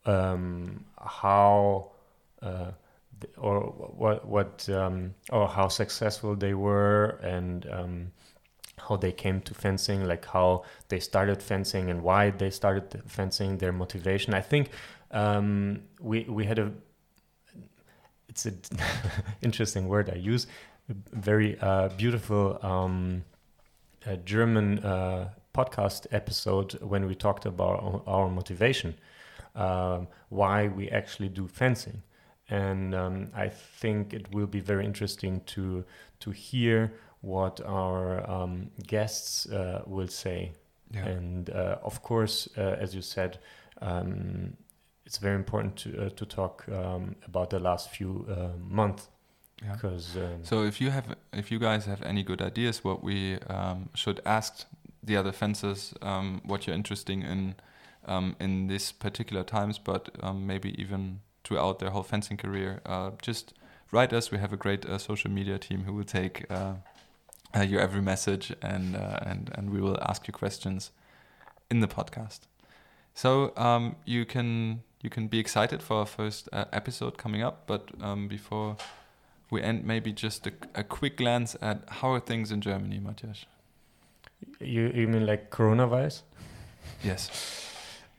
um, 0.07 0.85
how 0.99 1.91
uh, 2.43 2.71
or 3.37 3.61
what 3.61 4.27
what 4.27 4.69
um, 4.71 5.15
or 5.31 5.47
how 5.47 5.69
successful 5.69 6.35
they 6.35 6.55
were 6.55 7.21
and 7.23 7.69
um, 7.71 8.13
how 8.89 8.97
they 8.97 9.13
came 9.13 9.41
to 9.43 9.55
fencing, 9.55 10.07
like 10.07 10.25
how 10.27 10.65
they 10.89 11.01
started 11.01 11.43
fencing 11.43 11.91
and 11.91 12.03
why 12.03 12.31
they 12.31 12.51
started 12.51 13.03
fencing, 13.07 13.59
their 13.59 13.73
motivation. 13.73 14.35
I 14.35 14.41
think 14.41 14.71
um, 15.11 15.83
we 16.01 16.25
we 16.25 16.45
had 16.45 16.59
a 16.59 16.73
it's 18.29 18.47
an 18.47 18.61
interesting 19.43 19.89
word 19.89 20.09
I 20.11 20.17
use, 20.17 20.47
very 21.13 21.59
uh, 21.61 21.89
beautiful 21.89 22.59
um, 22.63 23.25
German 24.25 24.79
uh, 24.79 25.31
podcast 25.55 26.07
episode 26.13 26.79
when 26.81 27.07
we 27.07 27.15
talked 27.15 27.45
about 27.45 27.83
our, 27.83 28.03
our 28.07 28.31
motivation, 28.31 28.95
um, 29.55 30.09
why 30.29 30.69
we 30.69 30.89
actually 30.91 31.29
do 31.29 31.49
fencing. 31.49 32.03
And 32.49 32.95
um, 32.95 33.31
I 33.35 33.49
think 33.49 34.13
it 34.13 34.33
will 34.33 34.47
be 34.47 34.61
very 34.61 34.85
interesting 34.85 35.41
to 35.47 35.85
to 36.21 36.31
hear 36.31 36.93
what 37.21 37.61
our 37.67 38.29
um, 38.31 38.71
guests 38.87 39.47
uh, 39.47 39.83
will 39.87 40.09
say. 40.09 40.53
And 40.93 41.51
uh, 41.51 41.77
of 41.83 42.03
course, 42.03 42.49
uh, 42.59 42.77
as 42.81 42.95
you 42.95 43.03
said, 43.03 43.39
um, 43.81 44.57
it's 45.07 45.19
very 45.19 45.37
important 45.37 45.77
to 45.77 46.07
uh, 46.07 46.11
to 46.11 46.27
talk 46.27 46.65
um, 46.69 47.15
about 47.27 47.51
the 47.51 47.59
last 47.59 47.91
few 47.91 48.27
uh, 48.29 48.57
months 48.59 49.09
Yeah. 49.63 49.73
because 49.75 50.17
um, 50.17 50.45
So 50.45 50.65
if 50.65 50.81
you 50.81 50.91
have, 50.91 51.05
if 51.33 51.51
you 51.51 51.59
guys 51.59 51.87
have 51.87 52.03
any 52.03 52.23
good 52.23 52.41
ideas, 52.41 52.85
what 52.85 53.03
we 53.03 53.39
um, 53.49 53.89
should 53.95 54.21
ask 54.25 54.67
the 55.07 55.17
other 55.17 55.33
fencers, 55.33 55.95
um, 56.03 56.41
what 56.45 56.67
you're 56.67 56.77
interested 56.77 57.13
in 57.13 57.55
um, 58.07 58.35
in 58.41 58.67
this 58.69 58.93
particular 58.93 59.45
times, 59.45 59.79
but 59.79 60.09
um, 60.23 60.47
maybe 60.47 60.71
even 60.83 61.21
throughout 61.45 61.79
their 61.79 61.91
whole 61.91 62.03
fencing 62.03 62.39
career, 62.39 62.81
uh, 62.87 63.11
just 63.23 63.55
write 63.93 64.13
us. 64.17 64.31
We 64.31 64.39
have 64.39 64.53
a 64.53 64.57
great 64.57 64.87
uh, 64.87 64.99
social 64.99 65.31
media 65.31 65.59
team 65.59 65.85
who 65.85 65.93
will 65.93 66.05
take 66.05 66.51
uh, 66.51 66.75
uh, 67.57 67.61
your 67.63 67.81
every 67.81 68.01
message 68.03 68.53
and 68.63 68.97
uh, 68.97 69.19
and 69.23 69.51
and 69.55 69.71
we 69.71 69.81
will 69.81 69.99
ask 70.03 70.27
you 70.29 70.33
questions 70.33 70.91
in 71.71 71.81
the 71.81 71.89
podcast. 71.89 72.41
So 73.15 73.53
um, 73.57 73.97
you 74.05 74.25
can 74.25 74.83
you 75.03 75.11
can 75.11 75.29
be 75.29 75.39
excited 75.39 75.83
for 75.83 75.97
our 75.99 76.07
first 76.07 76.49
uh, 76.53 76.65
episode 76.73 77.17
coming 77.19 77.43
up, 77.43 77.67
but 77.67 77.91
um, 78.03 78.29
before 78.29 78.77
we 79.51 79.63
end, 79.63 79.85
maybe 79.85 80.13
just 80.13 80.47
a, 80.47 80.53
a 80.75 80.85
quick 80.85 81.17
glance 81.17 81.57
at 81.61 81.79
how 81.89 82.13
are 82.13 82.21
things 82.21 82.53
in 82.53 82.61
Germany, 82.61 83.01
Matthias? 83.01 83.47
you 84.61 84.91
you 84.95 85.09
mean 85.09 85.27
like 85.27 85.51
coronavirus? 85.51 86.23
Yes, 87.05 87.31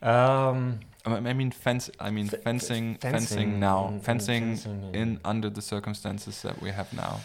Um, 0.02 0.80
I 1.06 1.14
I 1.14 1.32
mean 1.32 1.50
fence. 1.50 1.90
I 2.00 2.10
mean 2.10 2.28
Fe- 2.28 2.36
fe- 2.36 2.42
fencing, 2.42 2.98
fencing, 3.00 3.60
now, 3.60 3.88
fencing, 4.02 4.56
fencing 4.56 4.94
in 4.94 5.20
under 5.24 5.50
the 5.50 5.62
circumstances 5.62 6.42
that 6.42 6.60
we 6.62 6.70
have 6.70 6.92
now. 6.92 7.20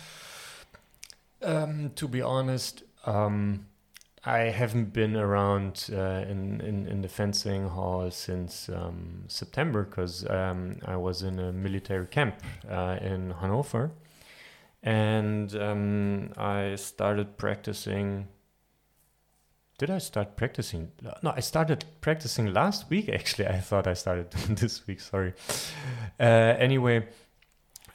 Um, 1.42 1.92
to 1.96 2.08
be 2.08 2.22
honest, 2.22 2.84
um, 3.06 3.68
I 4.28 4.50
haven't 4.50 4.92
been 4.92 5.16
around 5.16 5.90
uh, 5.94 6.26
in, 6.28 6.60
in 6.62 6.86
in 6.88 7.02
the 7.02 7.08
fencing 7.08 7.70
hall 7.70 8.12
since 8.12 8.68
um, 8.68 9.24
September 9.28 9.84
because 9.84 10.30
um, 10.30 10.80
I 10.86 10.98
was 10.98 11.22
in 11.22 11.40
a 11.40 11.54
military 11.54 12.08
camp 12.08 12.36
uh, 12.70 12.98
in 13.00 13.32
Hanover, 13.32 13.92
and 14.84 15.56
um, 15.56 16.34
I 16.38 16.76
started 16.76 17.38
practicing. 17.38 18.28
Did 19.78 19.92
I 19.92 20.00
start 20.00 20.36
practicing? 20.36 20.92
No, 21.22 21.32
I 21.36 21.40
started 21.40 21.86
practicing 22.02 22.52
last 22.52 22.90
week. 22.90 23.08
Actually, 23.10 23.48
I 23.48 23.60
thought 23.60 23.88
I 23.88 23.94
started 23.94 24.32
this 24.50 24.88
week. 24.88 25.00
Sorry. 25.00 25.34
Uh, 26.20 26.24
anyway, 26.58 27.08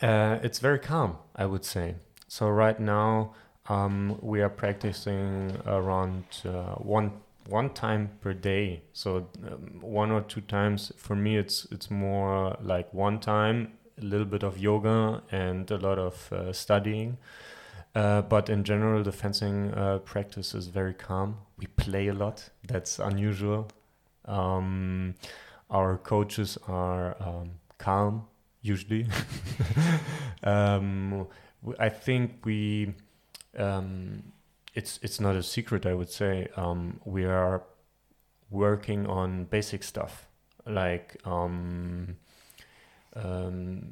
uh, 0.01 0.39
it's 0.43 0.61
very 0.61 0.79
calm. 0.79 1.19
I 1.37 1.45
would 1.45 1.65
say. 1.65 1.97
So 2.33 2.49
right 2.49 2.81
now 2.81 3.35
um, 3.69 4.19
we 4.23 4.41
are 4.41 4.49
practicing 4.49 5.55
around 5.67 6.25
uh, 6.47 6.77
one 6.77 7.13
one 7.47 7.69
time 7.75 8.09
per 8.23 8.33
day. 8.33 8.85
So 8.95 9.29
um, 9.47 9.81
one 9.83 10.11
or 10.11 10.23
two 10.23 10.41
times. 10.41 10.93
For 10.97 11.15
me, 11.15 11.37
it's 11.37 11.67
it's 11.71 11.91
more 11.91 12.57
like 12.63 12.95
one 12.95 13.21
time, 13.21 13.75
a 14.01 14.05
little 14.07 14.25
bit 14.25 14.43
of 14.43 14.57
yoga 14.57 15.23
and 15.31 15.71
a 15.71 15.77
lot 15.77 15.99
of 15.99 16.33
uh, 16.33 16.55
studying. 16.55 17.19
Uh, 17.95 18.23
but 18.23 18.49
in 18.49 18.65
general, 18.65 19.03
the 19.03 19.13
fencing 19.13 19.75
uh, 19.75 19.99
practice 19.99 20.55
is 20.55 20.69
very 20.69 20.95
calm. 20.95 21.37
We 21.59 21.67
play 21.67 22.09
a 22.09 22.15
lot. 22.15 22.49
That's 22.67 22.99
unusual. 22.99 23.69
Um, 24.25 25.17
our 25.69 25.99
coaches 25.99 26.57
are 26.67 27.15
um, 27.21 27.51
calm 27.77 28.25
usually. 28.63 29.07
I 31.79 31.89
think 31.89 32.45
we. 32.45 32.95
Um, 33.57 34.33
it's 34.75 34.99
it's 35.03 35.21
not 35.21 35.37
a 35.37 35.43
secret. 35.43 35.87
I 35.87 35.95
would 35.95 36.11
say 36.11 36.49
um, 36.57 37.01
we 37.05 37.25
are 37.25 37.63
working 38.51 39.07
on 39.07 39.45
basic 39.45 39.83
stuff 39.83 40.29
like 40.67 41.17
um, 41.25 42.17
um, 43.17 43.85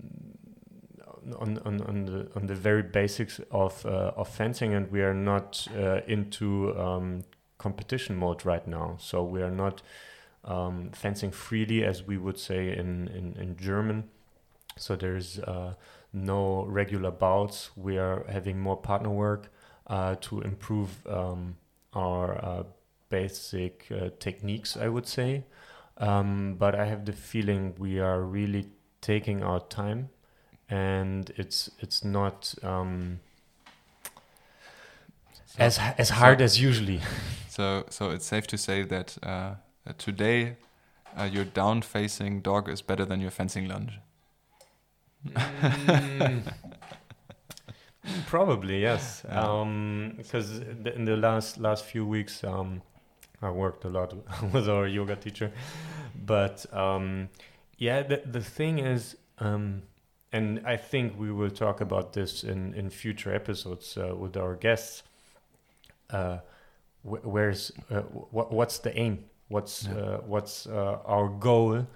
on, 1.38 1.58
on, 1.58 1.80
on 1.82 2.04
the 2.06 2.28
on 2.34 2.46
the 2.46 2.54
very 2.54 2.82
basics 2.82 3.40
of 3.50 3.84
uh, 3.84 4.12
of 4.16 4.28
fencing, 4.28 4.74
and 4.74 4.90
we 4.90 5.02
are 5.02 5.14
not 5.14 5.66
uh, 5.76 6.00
into 6.06 6.78
um, 6.78 7.24
competition 7.58 8.16
mode 8.16 8.44
right 8.44 8.66
now. 8.66 8.96
So 8.98 9.22
we 9.22 9.42
are 9.42 9.50
not 9.50 9.82
um, 10.44 10.90
fencing 10.92 11.30
freely, 11.30 11.84
as 11.84 12.06
we 12.06 12.16
would 12.16 12.38
say 12.38 12.76
in 12.76 13.08
in, 13.08 13.36
in 13.38 13.56
German. 13.56 14.08
So 14.80 14.96
there's 14.96 15.38
uh, 15.40 15.74
no 16.12 16.64
regular 16.64 17.10
bouts. 17.10 17.70
We 17.76 17.98
are 17.98 18.24
having 18.28 18.58
more 18.60 18.76
partner 18.76 19.10
work 19.10 19.50
uh, 19.86 20.16
to 20.22 20.40
improve 20.40 21.06
um, 21.06 21.56
our 21.92 22.44
uh, 22.44 22.62
basic 23.08 23.86
uh, 23.90 24.10
techniques, 24.18 24.76
I 24.76 24.88
would 24.88 25.06
say. 25.06 25.44
Um, 25.98 26.54
but 26.58 26.74
I 26.74 26.86
have 26.86 27.04
the 27.04 27.12
feeling 27.12 27.74
we 27.78 28.00
are 28.00 28.22
really 28.22 28.66
taking 29.02 29.42
our 29.42 29.60
time, 29.60 30.08
and 30.70 31.30
it's 31.36 31.70
it's 31.80 32.02
not 32.04 32.54
um, 32.62 33.20
So, 35.46 35.62
as 35.64 35.78
as 35.98 36.10
hard 36.10 36.38
so- 36.38 36.44
as 36.44 36.60
usually. 36.60 37.00
so 37.48 37.84
so 37.90 38.10
it's 38.10 38.24
safe 38.26 38.46
to 38.46 38.56
say 38.56 38.82
that 38.84 39.18
uh, 39.22 39.26
uh, 39.86 39.92
today 39.98 40.56
uh, 41.18 41.24
your 41.24 41.44
down 41.44 41.82
facing 41.82 42.40
dog 42.40 42.68
is 42.68 42.82
better 42.82 43.04
than 43.04 43.20
your 43.20 43.30
fencing 43.30 43.68
lunge. 43.68 43.98
Mm, 45.26 46.42
Probably 48.26 48.80
yes, 48.80 49.22
because 49.22 50.58
in 50.58 51.04
the 51.04 51.16
last 51.16 51.58
last 51.58 51.84
few 51.84 52.06
weeks, 52.06 52.42
um, 52.44 52.82
I 53.42 53.50
worked 53.50 53.84
a 53.84 53.88
lot 53.88 54.14
with 54.52 54.68
our 54.68 54.86
yoga 54.86 55.16
teacher, 55.16 55.52
but 56.26 56.64
um, 56.74 57.28
yeah, 57.76 58.02
the 58.02 58.22
the 58.24 58.40
thing 58.40 58.78
is, 58.78 59.16
um, 59.38 59.82
and 60.32 60.62
I 60.66 60.76
think 60.78 61.18
we 61.18 61.30
will 61.30 61.50
talk 61.50 61.80
about 61.82 62.12
this 62.14 62.42
in 62.42 62.74
in 62.74 62.88
future 62.90 63.34
episodes 63.34 63.96
uh, 63.98 64.14
with 64.16 64.36
our 64.36 64.56
guests. 64.56 65.02
Uh, 66.10 66.38
wh- 67.02 67.24
where's 67.26 67.72
uh, 67.90 68.00
what 68.32 68.52
what's 68.52 68.78
the 68.78 68.96
aim? 68.98 69.24
What's 69.48 69.84
Yeah. 69.86 69.94
uh, 69.94 70.20
what's 70.26 70.66
uh, 70.66 70.98
our 71.04 71.28
goal? 71.28 71.86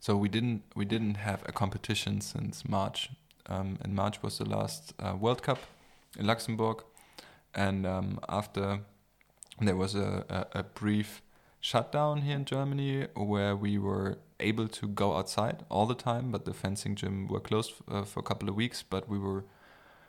So 0.00 0.16
we 0.16 0.28
didn't 0.28 0.62
we 0.74 0.84
didn't 0.84 1.16
have 1.16 1.42
a 1.46 1.52
competition 1.52 2.20
since 2.20 2.68
March. 2.68 3.10
Um, 3.46 3.78
in 3.84 3.94
March 3.94 4.22
was 4.22 4.38
the 4.38 4.44
last 4.44 4.94
uh, 5.00 5.16
World 5.16 5.42
Cup 5.42 5.58
in 6.18 6.26
Luxembourg, 6.26 6.84
and 7.54 7.86
um, 7.86 8.20
after 8.28 8.80
there 9.60 9.76
was 9.76 9.94
a, 9.94 10.24
a, 10.28 10.58
a 10.60 10.62
brief 10.62 11.22
shutdown 11.60 12.22
here 12.22 12.36
in 12.36 12.44
Germany 12.44 13.06
where 13.14 13.56
we 13.56 13.78
were 13.78 14.18
able 14.38 14.68
to 14.68 14.86
go 14.86 15.16
outside 15.16 15.64
all 15.68 15.86
the 15.86 15.94
time, 15.94 16.30
but 16.30 16.44
the 16.44 16.54
fencing 16.54 16.94
gym 16.94 17.26
were 17.26 17.40
closed 17.40 17.72
uh, 17.90 18.04
for 18.04 18.20
a 18.20 18.22
couple 18.22 18.48
of 18.48 18.54
weeks. 18.54 18.82
But 18.82 19.08
we 19.08 19.18
were 19.18 19.44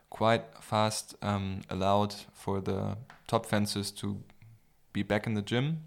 quite 0.10 0.44
fast 0.62 1.16
um, 1.22 1.62
allowed 1.70 2.14
for 2.34 2.62
the 2.62 2.98
top 3.28 3.46
fencers 3.46 3.90
to 3.92 4.22
be 4.94 5.02
back 5.02 5.26
in 5.26 5.34
the 5.34 5.42
gym 5.42 5.84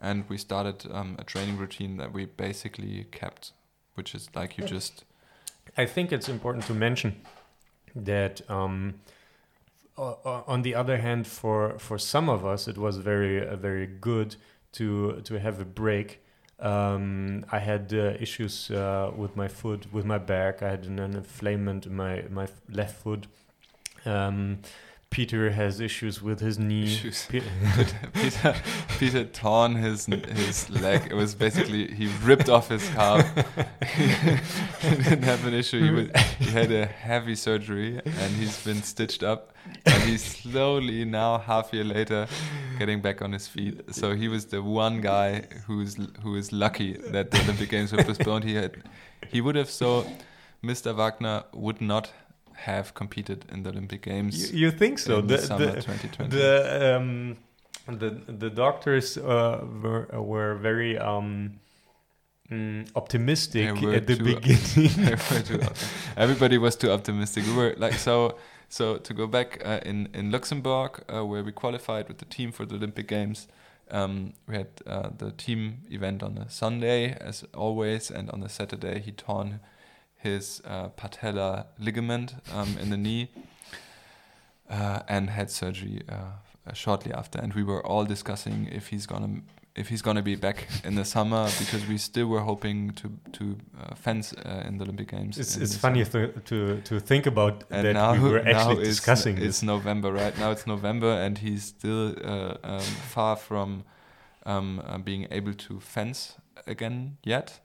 and 0.00 0.24
we 0.28 0.38
started 0.38 0.86
um, 0.90 1.16
a 1.18 1.24
training 1.24 1.56
routine 1.58 1.96
that 1.96 2.12
we 2.12 2.26
basically 2.26 3.06
kept, 3.10 3.52
which 3.94 4.14
is 4.14 4.28
like 4.34 4.58
you 4.58 4.64
just 4.66 5.04
I 5.76 5.86
think 5.86 6.12
it's 6.12 6.28
important 6.28 6.66
to 6.66 6.74
mention 6.74 7.20
that 7.96 8.40
um, 8.50 8.94
o- 9.96 10.18
o- 10.24 10.44
on 10.46 10.62
the 10.62 10.74
other 10.74 10.98
hand, 10.98 11.26
for 11.26 11.78
for 11.78 11.98
some 11.98 12.28
of 12.28 12.44
us, 12.44 12.68
it 12.68 12.76
was 12.78 12.96
very 12.98 13.46
uh, 13.46 13.56
very 13.56 13.86
good 13.86 14.36
to 14.72 15.20
to 15.24 15.38
have 15.38 15.60
a 15.60 15.64
break. 15.64 16.20
Um, 16.60 17.44
I 17.50 17.58
had 17.58 17.92
uh, 17.92 18.14
issues 18.20 18.70
uh, 18.70 19.10
with 19.16 19.36
my 19.36 19.48
foot, 19.48 19.92
with 19.92 20.04
my 20.04 20.18
back. 20.18 20.62
I 20.62 20.70
had 20.70 20.86
an 20.86 20.98
inflammation 20.98 21.82
in 21.86 21.96
my 21.96 22.24
my 22.30 22.46
left 22.68 22.96
foot. 23.02 23.26
Um, 24.06 24.58
Peter 25.14 25.50
has 25.52 25.78
issues 25.78 26.20
with 26.20 26.40
his 26.40 26.58
knee. 26.58 26.86
Issues. 26.86 27.26
Pe- 27.26 27.40
Peter 28.14 28.54
Peter 28.98 29.24
torn 29.24 29.76
his 29.76 30.06
his 30.06 30.68
leg. 30.70 31.02
It 31.08 31.14
was 31.14 31.36
basically 31.36 31.86
he 31.94 32.08
ripped 32.24 32.48
off 32.48 32.68
his 32.68 32.88
calf. 32.88 33.24
he 34.82 34.96
didn't 35.04 35.22
have 35.22 35.46
an 35.46 35.54
issue. 35.54 35.80
He, 35.84 35.90
was, 35.90 36.08
he 36.40 36.46
had 36.46 36.72
a 36.72 36.84
heavy 36.86 37.36
surgery 37.36 38.00
and 38.04 38.30
he's 38.40 38.64
been 38.64 38.82
stitched 38.82 39.22
up. 39.22 39.52
And 39.86 40.02
he's 40.02 40.24
slowly 40.24 41.04
now, 41.04 41.38
half 41.38 41.72
year 41.72 41.84
later, 41.84 42.26
getting 42.80 43.00
back 43.00 43.22
on 43.22 43.30
his 43.30 43.46
feet. 43.46 43.94
So 43.94 44.16
he 44.16 44.26
was 44.26 44.46
the 44.46 44.62
one 44.62 45.00
guy 45.00 45.44
who's 45.68 45.96
who 46.24 46.34
is 46.34 46.50
lucky 46.52 46.94
that 47.12 47.30
the 47.30 47.40
Olympic 47.42 47.68
Games 47.68 47.92
were 47.92 48.02
postponed. 48.02 48.42
He 48.42 48.56
had 48.56 48.82
he 49.28 49.40
would 49.40 49.54
have 49.54 49.70
so. 49.70 50.04
Mr. 50.64 50.94
Wagner 50.96 51.44
would 51.52 51.82
not 51.82 52.10
have 52.54 52.92
competed 52.94 53.44
in 53.52 53.62
the 53.62 53.70
Olympic 53.70 54.02
Games 54.02 54.52
you, 54.52 54.58
you 54.66 54.70
think 54.70 54.98
so? 54.98 55.20
The, 55.20 55.38
summer 55.38 55.66
the, 55.66 55.82
2020. 55.82 56.36
the 56.36 56.96
um 56.96 57.36
the 57.86 58.10
the 58.26 58.50
doctors 58.50 59.16
uh, 59.18 59.64
were 59.82 60.06
were 60.12 60.54
very 60.54 60.96
um 60.98 61.60
mm, 62.50 62.88
optimistic 62.94 63.68
at 63.82 64.06
the 64.06 64.16
beginning. 64.16 64.90
They 65.04 65.14
were 65.14 65.42
too 65.42 65.58
opti- 65.58 65.88
Everybody 66.16 66.58
was 66.58 66.76
too 66.76 66.90
optimistic. 66.90 67.44
We 67.46 67.54
were 67.54 67.74
like 67.76 67.94
so. 67.98 68.36
So 68.68 68.96
to 68.98 69.14
go 69.14 69.26
back 69.26 69.60
uh, 69.64 69.80
in 69.84 70.08
in 70.14 70.30
Luxembourg, 70.30 71.02
uh, 71.08 71.24
where 71.26 71.44
we 71.44 71.52
qualified 71.52 72.08
with 72.08 72.18
the 72.18 72.24
team 72.24 72.52
for 72.52 72.66
the 72.66 72.74
Olympic 72.76 73.08
Games, 73.08 73.48
Um, 73.90 74.32
we 74.48 74.54
had 74.56 74.68
uh, 74.86 75.10
the 75.18 75.30
team 75.32 75.82
event 75.90 76.22
on 76.22 76.38
a 76.38 76.48
Sunday, 76.48 77.14
as 77.20 77.44
always, 77.54 78.10
and 78.10 78.30
on 78.30 78.40
the 78.40 78.48
Saturday 78.48 78.98
he 79.00 79.12
torn 79.12 79.60
his 80.24 80.60
uh, 80.64 80.88
patella 81.00 81.66
ligament 81.78 82.34
um, 82.52 82.76
in 82.82 82.88
the 82.90 82.96
knee 82.96 83.28
uh, 84.70 85.00
and 85.08 85.30
had 85.30 85.50
surgery 85.50 86.00
uh, 86.08 86.72
shortly 86.72 87.12
after. 87.12 87.38
And 87.42 87.52
we 87.54 87.62
were 87.62 87.84
all 87.86 88.04
discussing 88.04 88.68
if 88.72 88.88
he's 88.88 89.06
gonna 89.06 89.42
if 89.76 89.88
he's 89.88 90.02
gonna 90.02 90.22
be 90.22 90.36
back 90.36 90.68
in 90.84 90.94
the 90.94 91.04
summer 91.04 91.44
because 91.58 91.82
we 91.88 91.98
still 91.98 92.26
were 92.26 92.40
hoping 92.40 92.90
to 93.00 93.08
to 93.32 93.44
uh, 93.80 93.94
fence 93.94 94.32
uh, 94.32 94.68
in 94.68 94.78
the 94.78 94.84
Olympic 94.84 95.08
Games. 95.10 95.38
It's, 95.38 95.56
it's 95.56 95.76
funny 95.76 96.04
th- 96.04 96.30
to 96.50 96.80
to 96.90 97.00
think 97.00 97.26
about 97.26 97.64
And 97.70 97.84
that 97.86 97.92
now, 97.94 98.12
we 98.14 98.30
were 98.30 98.38
actually 98.48 98.82
it's- 98.82 98.96
discussing 98.96 99.36
it's, 99.36 99.44
this. 99.46 99.62
November, 99.62 100.12
right? 100.12 100.38
Now 100.38 100.50
it's 100.52 100.66
November, 100.66 101.10
and 101.24 101.38
he's 101.38 101.64
still 101.64 102.14
uh, 102.24 102.54
um, 102.64 102.80
far 103.14 103.36
from 103.36 103.84
um, 104.46 104.80
uh, 104.86 104.98
being 104.98 105.26
able 105.30 105.54
to 105.54 105.80
fence 105.80 106.34
again 106.66 107.16
yet. 107.24 107.60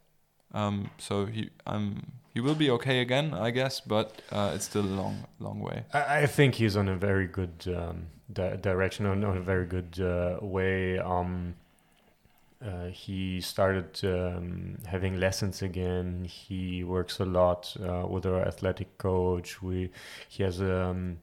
Um, 0.54 0.90
so 0.98 1.26
he, 1.28 1.50
um, 1.68 2.02
he 2.34 2.40
will 2.40 2.56
be 2.56 2.70
okay 2.72 3.02
again, 3.02 3.34
I 3.34 3.52
guess, 3.52 3.80
but 3.80 4.22
uh, 4.32 4.52
it's 4.56 4.66
still 4.66 4.86
a 4.86 4.96
long, 5.02 5.26
long 5.40 5.60
way. 5.60 5.84
I, 5.94 6.22
I 6.24 6.26
think 6.28 6.56
he's 6.56 6.76
on 6.78 6.88
a 6.88 6.96
very 6.96 7.28
good 7.28 7.66
um, 7.76 8.08
di- 8.32 8.56
direction, 8.58 9.06
on, 9.06 9.24
on 9.24 9.38
a 9.38 9.42
very 9.42 9.66
good 9.66 10.00
uh, 10.00 10.38
way. 10.42 11.00
Um, 11.00 11.56
uh, 12.64 12.88
he 12.88 13.40
started 13.42 14.00
um, 14.04 14.78
having 14.86 15.20
lessons 15.20 15.62
again. 15.62 16.26
He 16.26 16.84
works 16.84 17.20
a 17.20 17.26
lot 17.26 17.76
uh, 17.82 18.06
with 18.08 18.26
our 18.26 18.42
athletic 18.46 18.98
coach. 18.98 19.62
We 19.62 19.90
he 20.28 20.44
has 20.44 20.60
um, 20.62 21.20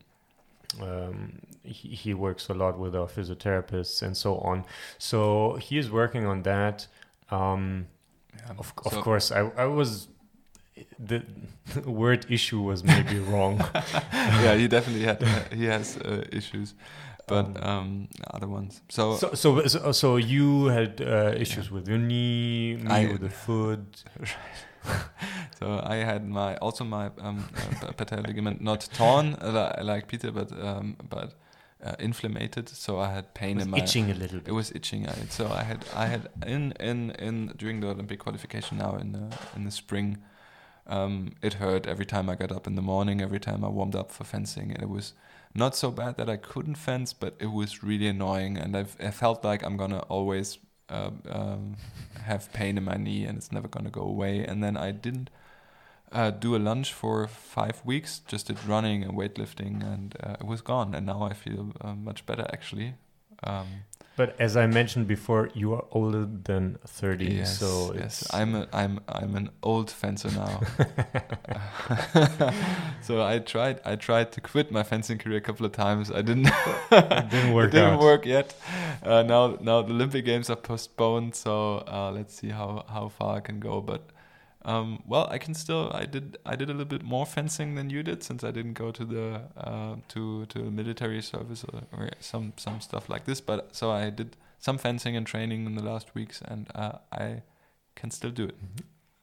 um, 0.80 1.38
he, 1.62 1.88
he 1.90 2.14
works 2.14 2.48
a 2.48 2.54
lot 2.54 2.78
with 2.78 2.94
our 2.96 3.06
physiotherapists 3.06 4.02
and 4.02 4.16
so 4.16 4.38
on. 4.38 4.64
So 4.98 5.56
he 5.56 5.78
is 5.78 5.90
working 5.90 6.26
on 6.26 6.42
that. 6.42 6.86
Um, 7.30 7.86
Yeah. 8.36 8.54
of, 8.58 8.72
of 8.84 8.92
So- 8.92 9.02
course, 9.02 9.30
I, 9.32 9.40
I 9.56 9.66
was 9.66 10.08
the 10.98 11.22
word 11.86 12.26
issue 12.28 12.60
was 12.60 12.82
maybe 12.84 13.18
wrong. 13.18 13.58
yeah, 14.44 14.54
he 14.56 14.68
definitely 14.68 15.04
had 15.04 15.22
he 15.52 15.64
has 15.66 15.96
uh, 15.96 16.24
issues, 16.32 16.74
but 17.26 17.46
Um, 17.46 17.68
um, 17.70 18.08
other 18.34 18.48
ones. 18.48 18.82
So, 18.88 19.16
So, 19.16 19.34
so, 19.34 19.66
so, 19.66 19.92
so 19.92 20.16
you 20.16 20.66
had 20.66 21.00
uh, 21.00 21.32
issues 21.44 21.70
with 21.70 21.88
your 21.88 21.98
knee, 21.98 22.76
me 22.76 22.90
I- 22.90 23.06
with 23.12 23.20
the 23.20 23.30
foot. 23.46 24.04
so 25.58 25.80
I 25.82 25.96
had 25.96 26.22
my 26.28 26.56
also 26.58 26.84
my 26.84 27.06
um, 27.20 27.44
uh, 27.82 27.92
patella 27.92 28.22
ligament 28.22 28.60
not 28.60 28.88
torn 28.94 29.34
uh, 29.40 29.50
li- 29.78 29.84
like 29.84 30.06
Peter, 30.08 30.30
but 30.30 30.52
um, 30.52 30.96
but 31.08 31.34
uh, 31.84 31.94
inflamed. 31.98 32.68
So 32.68 32.98
I 33.00 33.08
had 33.12 33.34
pain 33.34 33.56
was 33.56 33.64
in 33.64 33.70
my 33.70 33.78
itching 33.78 34.10
a 34.10 34.14
little 34.14 34.38
bit. 34.40 34.48
It 34.48 34.52
was 34.54 34.70
itching. 34.72 35.08
I, 35.08 35.14
so 35.28 35.46
I 35.46 35.62
had 35.64 35.84
I 35.94 36.06
had 36.06 36.28
in 36.46 36.72
in 36.80 37.10
in 37.18 37.52
during 37.56 37.80
the 37.80 37.88
Olympic 37.88 38.18
qualification 38.20 38.78
now 38.78 38.96
in 38.96 39.12
the 39.12 39.24
in 39.56 39.64
the 39.64 39.70
spring, 39.72 40.18
um, 40.86 41.32
it 41.42 41.54
hurt 41.54 41.86
every 41.86 42.06
time 42.06 42.28
I 42.30 42.34
got 42.34 42.52
up 42.52 42.66
in 42.66 42.74
the 42.74 42.82
morning. 42.82 43.20
Every 43.20 43.40
time 43.40 43.64
I 43.64 43.68
warmed 43.68 43.96
up 43.96 44.10
for 44.12 44.24
fencing, 44.24 44.70
and 44.72 44.82
it 44.82 44.88
was 44.88 45.12
not 45.54 45.74
so 45.74 45.90
bad 45.90 46.16
that 46.16 46.28
I 46.28 46.36
couldn't 46.36 46.76
fence, 46.76 47.12
but 47.12 47.34
it 47.38 47.46
was 47.46 47.82
really 47.82 48.08
annoying, 48.08 48.56
and 48.56 48.76
I've, 48.76 48.96
I 49.00 49.10
felt 49.10 49.44
like 49.44 49.62
I'm 49.62 49.76
gonna 49.76 50.00
always 50.08 50.58
uh, 50.88 51.10
um, 51.28 51.76
have 52.24 52.52
pain 52.52 52.78
in 52.78 52.84
my 52.84 52.96
knee, 52.96 53.24
and 53.24 53.38
it's 53.38 53.52
never 53.52 53.68
gonna 53.68 53.90
go 53.90 54.02
away. 54.02 54.44
And 54.44 54.62
then 54.62 54.76
I 54.76 54.92
didn't. 54.92 55.30
Uh, 56.12 56.30
do 56.30 56.54
a 56.54 56.58
lunge 56.58 56.92
for 56.92 57.26
five 57.26 57.82
weeks, 57.84 58.20
just 58.20 58.46
did 58.46 58.64
running 58.64 59.02
and 59.02 59.14
weightlifting, 59.14 59.82
and 59.82 60.14
uh, 60.22 60.36
it 60.40 60.46
was 60.46 60.60
gone. 60.60 60.94
And 60.94 61.04
now 61.04 61.22
I 61.24 61.32
feel 61.32 61.72
uh, 61.80 61.94
much 61.96 62.24
better 62.24 62.46
actually. 62.52 62.94
Um, 63.42 63.84
But 64.16 64.34
as 64.40 64.56
I 64.56 64.66
mentioned 64.66 65.06
before, 65.06 65.50
you 65.52 65.74
are 65.74 65.84
older 65.90 66.24
than 66.24 66.78
30, 66.86 67.26
Yes, 67.26 67.58
so 67.58 67.92
yes, 67.94 68.22
it's, 68.22 68.34
I'm 68.34 68.54
a, 68.54 68.66
I'm 68.72 69.00
I'm 69.08 69.36
an 69.36 69.50
old 69.62 69.90
fencer 69.90 70.30
now. 70.30 70.62
so 73.02 73.22
I 73.22 73.38
tried 73.40 73.80
I 73.84 73.96
tried 73.96 74.32
to 74.32 74.40
quit 74.40 74.72
my 74.72 74.82
fencing 74.82 75.18
career 75.18 75.36
a 75.36 75.40
couple 75.42 75.66
of 75.66 75.72
times. 75.72 76.10
I 76.10 76.22
didn't. 76.22 76.48
it 76.90 77.30
didn't 77.30 77.52
work 77.52 77.68
it 77.68 77.72
didn't 77.72 77.94
out. 77.94 78.00
work 78.00 78.24
yet. 78.24 78.54
Uh, 79.02 79.22
now 79.22 79.58
now 79.60 79.82
the 79.82 79.92
Olympic 79.92 80.24
Games 80.24 80.48
are 80.48 80.56
postponed, 80.56 81.34
so 81.34 81.84
uh, 81.86 82.10
let's 82.10 82.34
see 82.34 82.48
how 82.48 82.84
how 82.88 83.08
far 83.08 83.36
I 83.36 83.40
can 83.40 83.60
go. 83.60 83.82
But 83.82 84.00
um, 84.66 85.04
well, 85.06 85.28
I 85.30 85.38
can 85.38 85.54
still. 85.54 85.92
I 85.94 86.06
did 86.06 86.38
I 86.44 86.56
did 86.56 86.68
a 86.68 86.72
little 86.72 86.98
bit 86.98 87.04
more 87.04 87.24
fencing 87.24 87.76
than 87.76 87.88
you 87.88 88.02
did 88.02 88.24
since 88.24 88.42
I 88.42 88.50
didn't 88.50 88.72
go 88.74 88.90
to 88.90 89.04
the 89.04 89.42
uh, 89.56 89.94
to 90.08 90.46
to 90.46 90.58
military 90.58 91.22
service 91.22 91.64
or, 91.64 91.82
or 91.96 92.10
some 92.18 92.52
some 92.56 92.80
stuff 92.80 93.08
like 93.08 93.26
this. 93.26 93.40
But 93.40 93.76
so 93.76 93.92
I 93.92 94.10
did 94.10 94.36
some 94.58 94.76
fencing 94.76 95.16
and 95.16 95.24
training 95.24 95.66
in 95.66 95.76
the 95.76 95.84
last 95.84 96.16
weeks, 96.16 96.42
and 96.44 96.68
uh, 96.74 96.98
I 97.12 97.42
can 97.94 98.10
still 98.10 98.32
do 98.32 98.46
it. 98.46 98.56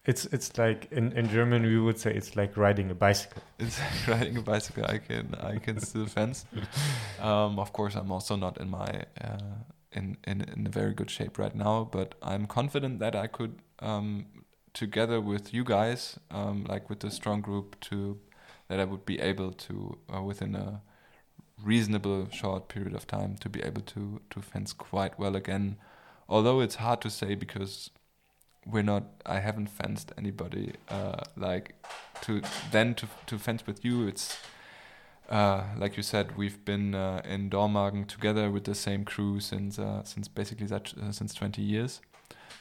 It's 0.05 0.25
it's 0.27 0.57
like 0.57 0.87
in, 0.91 1.11
in 1.11 1.27
German 1.27 1.63
we 1.63 1.77
would 1.77 1.99
say 1.99 2.13
it's 2.13 2.37
like 2.37 2.55
riding 2.55 2.89
a 2.89 2.95
bicycle. 2.95 3.43
It's 3.59 3.79
like 3.79 4.07
riding 4.07 4.37
a 4.37 4.41
bicycle. 4.41 4.85
I 4.85 4.99
can 4.99 5.35
I 5.35 5.59
can 5.59 5.79
still 5.81 6.05
fence. 6.05 6.45
Um, 7.21 7.59
of 7.59 7.71
course, 7.71 7.95
I'm 7.95 8.11
also 8.11 8.35
not 8.35 8.57
in 8.57 8.69
my 8.69 9.03
uh, 9.21 9.63
in, 9.91 10.17
in 10.23 10.41
in 10.41 10.67
a 10.67 10.69
very 10.69 10.93
good 10.93 11.09
shape 11.09 11.37
right 11.37 11.55
now, 11.55 11.87
but 11.91 12.15
I'm 12.21 12.47
confident 12.47 12.99
that 12.99 13.15
I 13.15 13.27
could 13.27 13.55
um, 13.79 14.25
together 14.73 15.21
with 15.21 15.53
you 15.53 15.63
guys, 15.63 16.19
um, 16.31 16.65
like 16.67 16.89
with 16.89 16.99
the 17.01 17.11
strong 17.11 17.41
group, 17.41 17.79
to 17.81 18.19
that 18.67 18.79
I 18.79 18.85
would 18.85 19.05
be 19.05 19.19
able 19.19 19.51
to 19.51 19.97
uh, 20.13 20.21
within 20.21 20.55
a 20.55 20.81
reasonable 21.63 22.27
short 22.31 22.67
period 22.67 22.93
of 22.95 23.07
time 23.07 23.35
to 23.37 23.49
be 23.49 23.61
able 23.61 23.81
to 23.81 24.21
to 24.29 24.41
fence 24.41 24.73
quite 24.73 25.19
well 25.19 25.35
again. 25.35 25.77
Although 26.27 26.61
it's 26.61 26.75
hard 26.75 27.01
to 27.01 27.09
say 27.09 27.35
because 27.35 27.89
we're 28.65 28.83
not. 28.83 29.03
I 29.25 29.39
haven't 29.39 29.67
fenced 29.67 30.11
anybody 30.17 30.73
uh, 30.89 31.21
like 31.35 31.75
to 32.21 32.41
then 32.71 32.95
to 32.95 33.07
to 33.27 33.37
fence 33.37 33.67
with 33.67 33.83
you. 33.83 34.07
It's 34.07 34.37
uh, 35.29 35.63
like 35.77 35.97
you 35.97 36.03
said, 36.03 36.37
we've 36.37 36.63
been 36.65 36.95
uh, 36.95 37.21
in 37.25 37.49
Dormagen 37.49 38.07
together 38.07 38.51
with 38.51 38.65
the 38.65 38.75
same 38.75 39.05
crew 39.05 39.39
since 39.39 39.79
uh, 39.79 40.03
since 40.03 40.27
basically 40.27 40.67
that 40.67 40.93
uh, 41.01 41.11
since 41.11 41.33
20 41.33 41.61
years. 41.61 42.01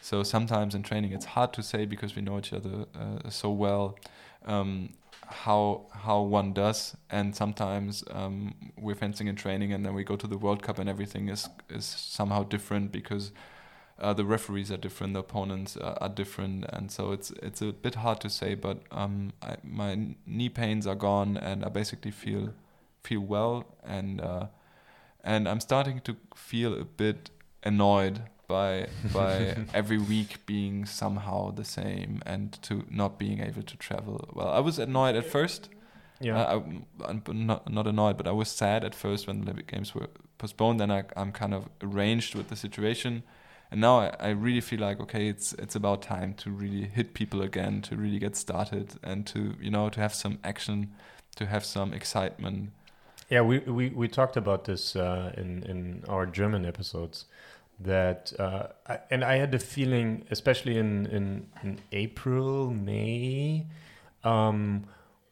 So 0.01 0.23
sometimes 0.23 0.75
in 0.75 0.83
training, 0.83 1.13
it's 1.13 1.27
hard 1.27 1.53
to 1.55 1.63
say 1.63 1.87
because 1.87 2.17
we 2.17 2.23
know 2.23 2.39
each 2.39 2.53
other 2.53 2.87
uh, 2.95 3.31
so 3.31 3.51
well 3.51 3.97
um, 4.45 4.91
how 5.27 5.87
how 5.93 6.21
one 6.21 6.53
does, 6.53 6.97
and 7.11 7.35
sometimes 7.35 8.05
um, 8.11 8.55
we're 8.77 8.95
fencing 8.95 9.29
in 9.29 9.37
training, 9.37 9.73
and 9.73 9.85
then 9.85 9.95
we 9.95 10.05
go 10.05 10.17
to 10.17 10.27
the 10.27 10.37
World 10.37 10.63
Cup, 10.63 10.79
and 10.79 10.89
everything 10.89 11.29
is 11.29 11.49
is 11.71 11.85
somehow 11.85 12.43
different 12.43 12.93
because 12.93 13.33
uh, 13.99 14.13
the 14.13 14.25
referees 14.25 14.71
are 14.71 14.77
different, 14.77 15.15
the 15.15 15.21
opponents 15.21 15.77
uh, 15.77 15.97
are 16.01 16.09
different, 16.09 16.65
and 16.71 16.91
so 16.91 17.13
it's 17.13 17.31
it's 17.43 17.63
a 17.63 17.73
bit 17.73 17.97
hard 17.97 18.21
to 18.21 18.31
say. 18.31 18.55
But 18.55 18.83
um, 18.91 19.33
I, 19.41 19.57
my 19.63 20.17
knee 20.27 20.49
pains 20.49 20.87
are 20.87 20.97
gone, 20.97 21.37
and 21.37 21.65
I 21.65 21.69
basically 21.69 22.11
feel 22.11 22.53
feel 23.03 23.21
well, 23.21 23.65
and 23.83 24.21
uh, 24.21 24.47
and 25.25 25.49
I'm 25.49 25.61
starting 25.61 26.01
to 26.01 26.17
feel 26.35 26.75
a 26.75 26.85
bit 26.85 27.31
annoyed 27.63 28.23
by 28.49 28.89
by 29.13 29.57
every 29.75 29.99
week 29.99 30.45
being 30.47 30.85
somehow 30.87 31.51
the 31.51 31.65
same 31.65 32.23
and 32.27 32.53
to 32.63 32.85
not 32.91 33.19
being 33.19 33.41
able 33.41 33.63
to 33.63 33.77
travel. 33.77 34.29
Well, 34.33 34.49
I 34.49 34.61
was 34.61 34.79
annoyed 34.79 35.17
at 35.17 35.25
first. 35.25 35.69
Yeah. 36.21 36.41
Uh, 36.41 36.63
I, 37.03 37.11
I'm 37.11 37.23
not 37.47 37.71
not 37.71 37.87
annoyed, 37.87 38.17
but 38.17 38.27
I 38.27 38.33
was 38.33 38.49
sad 38.49 38.85
at 38.85 38.95
first 38.95 39.27
when 39.27 39.39
the 39.39 39.45
Olympic 39.45 39.67
Games 39.67 39.95
were 39.95 40.09
postponed. 40.39 40.79
Then 40.81 40.91
I, 40.91 41.05
I'm 41.17 41.33
kind 41.33 41.55
of 41.55 41.69
arranged 41.83 42.35
with 42.35 42.49
the 42.49 42.57
situation, 42.57 43.25
and 43.71 43.81
now 43.81 43.99
I, 43.99 44.17
I 44.21 44.29
really 44.29 44.61
feel 44.61 44.81
like 44.81 45.01
okay, 45.01 45.27
it's 45.29 45.53
it's 45.55 45.75
about 45.75 46.03
time 46.03 46.35
to 46.35 46.51
really 46.51 46.85
hit 46.85 47.15
people 47.15 47.43
again, 47.43 47.83
to 47.83 47.97
really 47.97 48.21
get 48.21 48.37
started, 48.37 48.95
and 49.03 49.27
to 49.29 49.55
you 49.61 49.71
know 49.71 49.89
to 49.89 50.01
have 50.01 50.15
some 50.15 50.39
action, 50.45 50.93
to 51.37 51.47
have 51.47 51.65
some 51.65 51.93
excitement. 51.93 52.71
Yeah, 53.29 53.41
we, 53.41 53.61
we, 53.61 53.89
we 53.89 54.09
talked 54.09 54.37
about 54.37 54.65
this 54.65 54.95
uh, 54.95 55.33
in 55.37 55.63
in 55.65 56.05
our 56.09 56.27
German 56.27 56.65
episodes. 56.67 57.25
That 57.85 58.33
uh, 58.39 58.69
I, 58.87 58.99
and 59.11 59.25
I 59.25 59.37
had 59.37 59.53
the 59.53 59.59
feeling, 59.59 60.25
especially 60.31 60.79
in 60.79 61.07
in, 61.07 61.47
in 61.63 61.81
April, 61.93 62.71
May, 62.71 63.67
um, 64.25 64.87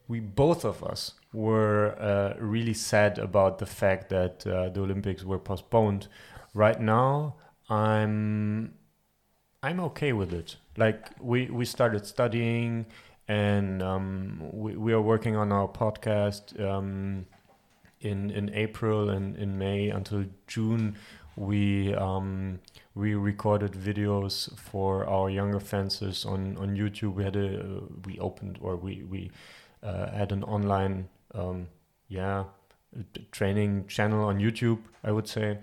we 0.08 0.20
both 0.20 0.64
of 0.64 0.82
us 0.82 1.14
were 1.32 1.94
uh, 2.00 2.34
really 2.40 2.74
sad 2.74 3.18
about 3.18 3.58
the 3.58 3.66
fact 3.66 4.08
that 4.08 4.46
uh, 4.46 4.68
the 4.70 4.80
Olympics 4.80 5.22
were 5.24 5.38
postponed. 5.38 6.08
Right 6.54 6.80
now, 6.80 7.36
I'm 7.68 8.74
I'm 9.62 9.80
okay 9.80 10.12
with 10.12 10.32
it. 10.32 10.56
Like 10.76 11.10
we 11.20 11.46
we 11.46 11.64
started 11.64 12.06
studying, 12.06 12.86
and 13.28 13.82
um, 13.82 14.40
we 14.52 14.76
we 14.76 14.92
are 14.92 15.02
working 15.02 15.36
on 15.36 15.52
our 15.52 15.68
podcast. 15.68 16.60
Um, 16.60 17.26
in 18.00 18.30
in 18.30 18.50
April 18.54 19.10
and 19.10 19.36
in 19.36 19.58
May 19.58 19.90
until 19.90 20.24
June, 20.46 20.96
we 21.40 21.94
um, 21.94 22.60
we 22.94 23.14
recorded 23.14 23.72
videos 23.72 24.56
for 24.58 25.06
our 25.06 25.30
younger 25.30 25.60
fencers 25.60 26.24
on 26.26 26.56
on 26.58 26.76
YouTube. 26.76 27.14
We 27.14 27.24
had 27.24 27.36
a 27.36 27.60
uh, 27.60 27.80
we 28.06 28.18
opened 28.18 28.58
or 28.60 28.76
we 28.76 29.04
we 29.04 29.30
uh, 29.82 30.10
had 30.10 30.32
an 30.32 30.44
online 30.44 31.08
um, 31.34 31.68
yeah 32.08 32.44
training 33.32 33.86
channel 33.88 34.24
on 34.24 34.38
YouTube. 34.38 34.80
I 35.04 35.12
would 35.12 35.28
say. 35.28 35.58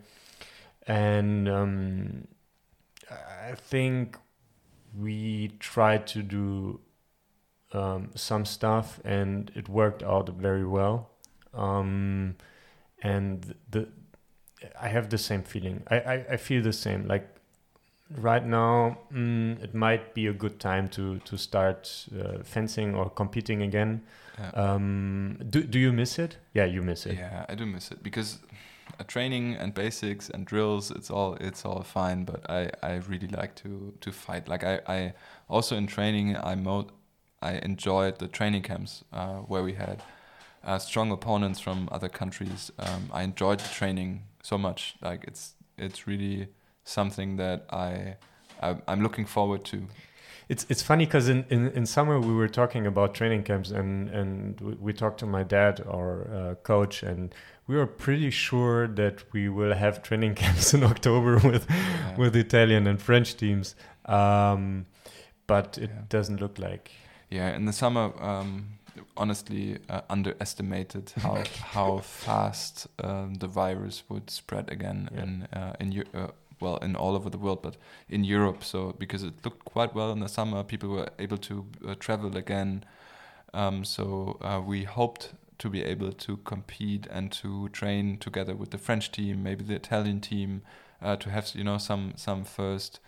and 0.88 1.50
um, 1.50 2.28
I 3.10 3.56
think 3.56 4.18
we 4.98 5.52
tried 5.60 6.08
to 6.08 6.24
do 6.24 6.80
um, 7.74 8.12
some 8.16 8.46
stuff, 8.46 9.00
and 9.04 9.52
it 9.56 9.70
worked 9.70 10.04
out 10.04 10.30
very 10.30 10.66
well. 10.66 11.10
Um, 11.54 12.36
and 13.02 13.56
the 13.70 13.90
I 14.80 14.88
have 14.88 15.10
the 15.10 15.18
same 15.18 15.44
feeling. 15.44 15.84
I, 15.88 16.00
I, 16.00 16.14
I 16.32 16.38
feel 16.38 16.62
the 16.64 16.74
same. 16.74 17.08
Like 17.08 17.28
right 18.16 18.46
now, 18.46 18.98
mm, 19.14 19.62
it 19.64 19.74
might 19.74 20.14
be 20.14 20.28
a 20.28 20.34
good 20.34 20.60
time 20.60 20.88
to 20.90 21.20
to 21.20 21.38
start 21.38 22.08
uh, 22.18 22.44
fencing 22.44 22.96
or 22.96 23.10
competing 23.10 23.62
again. 23.62 24.04
Yeah. 24.40 24.50
Um, 24.52 25.38
do 25.50 25.64
do 25.64 25.80
you 25.80 25.92
miss 25.94 26.20
it? 26.20 26.38
Yeah, 26.54 26.66
you 26.66 26.82
miss 26.82 27.06
it. 27.06 27.18
Yeah, 27.18 27.46
I 27.50 27.56
do 27.56 27.66
miss 27.66 27.92
it 27.92 28.04
because 28.04 28.40
uh, 29.00 29.04
training 29.04 29.56
and 29.56 29.74
basics 29.74 30.30
and 30.30 30.46
drills, 30.46 30.92
it's 30.92 31.10
all 31.12 31.36
it's 31.40 31.66
all 31.66 31.84
fine. 31.84 32.26
But 32.26 32.50
I, 32.50 32.70
I 32.82 32.96
really 33.08 33.28
like 33.28 33.56
to 33.56 33.94
to 34.02 34.12
fight. 34.12 34.48
Like 34.48 34.64
I, 34.64 34.80
I 34.88 35.14
also 35.50 35.76
in 35.76 35.88
training 35.88 36.38
I 36.38 36.56
mo- 36.56 36.90
I 37.42 37.54
enjoyed 37.54 38.20
the 38.20 38.28
training 38.28 38.64
camps 38.64 39.04
uh, 39.14 39.38
where 39.48 39.64
we 39.64 39.74
had 39.74 40.04
uh, 40.68 40.78
strong 40.80 41.12
opponents 41.12 41.60
from 41.60 41.88
other 41.92 42.10
countries. 42.10 42.72
Um, 42.78 43.10
I 43.20 43.24
enjoyed 43.24 43.60
the 43.60 43.70
training 43.80 44.24
so 44.44 44.58
much. 44.58 44.96
Like 45.02 45.24
it's 45.28 45.56
it's 45.78 46.08
really 46.08 46.48
something 46.84 47.38
that 47.38 47.60
I, 47.72 48.16
I 48.62 48.76
I'm 48.88 49.02
looking 49.02 49.26
forward 49.26 49.64
to. 49.66 49.78
It's 50.50 50.66
it's 50.70 50.82
funny 50.82 51.06
because 51.06 51.28
in, 51.30 51.46
in, 51.50 51.68
in 51.72 51.86
summer 51.86 52.20
we 52.20 52.34
were 52.34 52.48
talking 52.62 52.88
about 52.88 53.14
training 53.14 53.44
camps 53.44 53.72
and 53.72 54.10
and 54.10 54.60
we, 54.62 54.74
we 54.86 54.94
talked 54.94 55.20
to 55.20 55.26
my 55.26 55.44
dad, 55.44 55.82
our 55.90 56.12
uh, 56.40 56.56
coach, 56.64 57.04
and 57.04 57.34
we 57.68 57.76
were 57.76 57.88
pretty 57.88 58.30
sure 58.32 58.88
that 58.88 59.16
we 59.34 59.50
will 59.50 59.74
have 59.76 60.02
training 60.02 60.36
camps 60.44 60.74
in 60.74 60.84
October 60.84 61.34
with 61.52 61.66
Yeah. 61.70 62.18
with 62.18 62.36
Italian 62.36 62.88
and 62.88 63.02
French 63.02 63.36
teams. 63.38 63.76
Um, 64.06 64.86
but 65.48 65.78
it 65.78 65.90
Yeah. 65.90 66.02
doesn't 66.10 66.40
look 66.42 66.58
like. 66.60 66.92
Yeah, 67.30 67.56
in 67.56 67.66
the 67.66 67.74
summer, 67.74 68.12
um, 68.24 68.80
honestly, 69.16 69.78
uh, 69.90 70.02
underestimated 70.10 71.12
how 71.18 71.44
how 71.74 71.98
fast 72.00 72.88
um, 73.04 73.36
the 73.36 73.48
virus 73.48 74.04
would 74.10 74.30
spread 74.30 74.72
again 74.72 75.10
Yeah. 75.14 75.24
in 75.24 75.48
uh, 75.54 75.74
in 75.80 75.92
Eu- 75.92 76.12
uh, 76.14 76.28
well 76.60 76.78
in 76.78 76.96
all 76.96 77.16
over 77.16 77.30
the 77.30 77.38
world, 77.38 77.62
but 77.62 77.78
in 78.10 78.24
Europe. 78.24 78.64
So 78.64 78.94
because 79.00 79.24
it 79.28 79.34
looked 79.46 79.64
quite 79.66 79.94
well 79.96 80.12
in 80.12 80.20
the 80.20 80.30
summer, 80.30 80.64
people 80.64 80.90
were 80.90 81.10
able 81.20 81.38
to 81.38 81.66
uh, 81.88 81.96
travel 82.00 82.36
again. 82.38 82.84
Um, 83.54 83.86
so 83.86 84.38
uh, 84.42 84.62
we 84.66 84.84
hoped 84.86 85.34
to 85.60 85.70
be 85.70 85.84
able 85.84 86.12
to 86.14 86.38
compete 86.38 87.08
and 87.12 87.32
to 87.32 87.70
train 87.70 88.18
together 88.18 88.56
with 88.56 88.70
the 88.72 88.78
French 88.78 89.12
team, 89.12 89.42
maybe 89.44 89.64
the 89.64 89.76
Italian 89.76 90.20
team, 90.22 90.62
uh, 91.02 91.16
to 91.16 91.30
have 91.30 91.52
you 91.56 91.64
know 91.64 91.78
some 91.78 92.14
some 92.16 92.44
first 92.44 93.00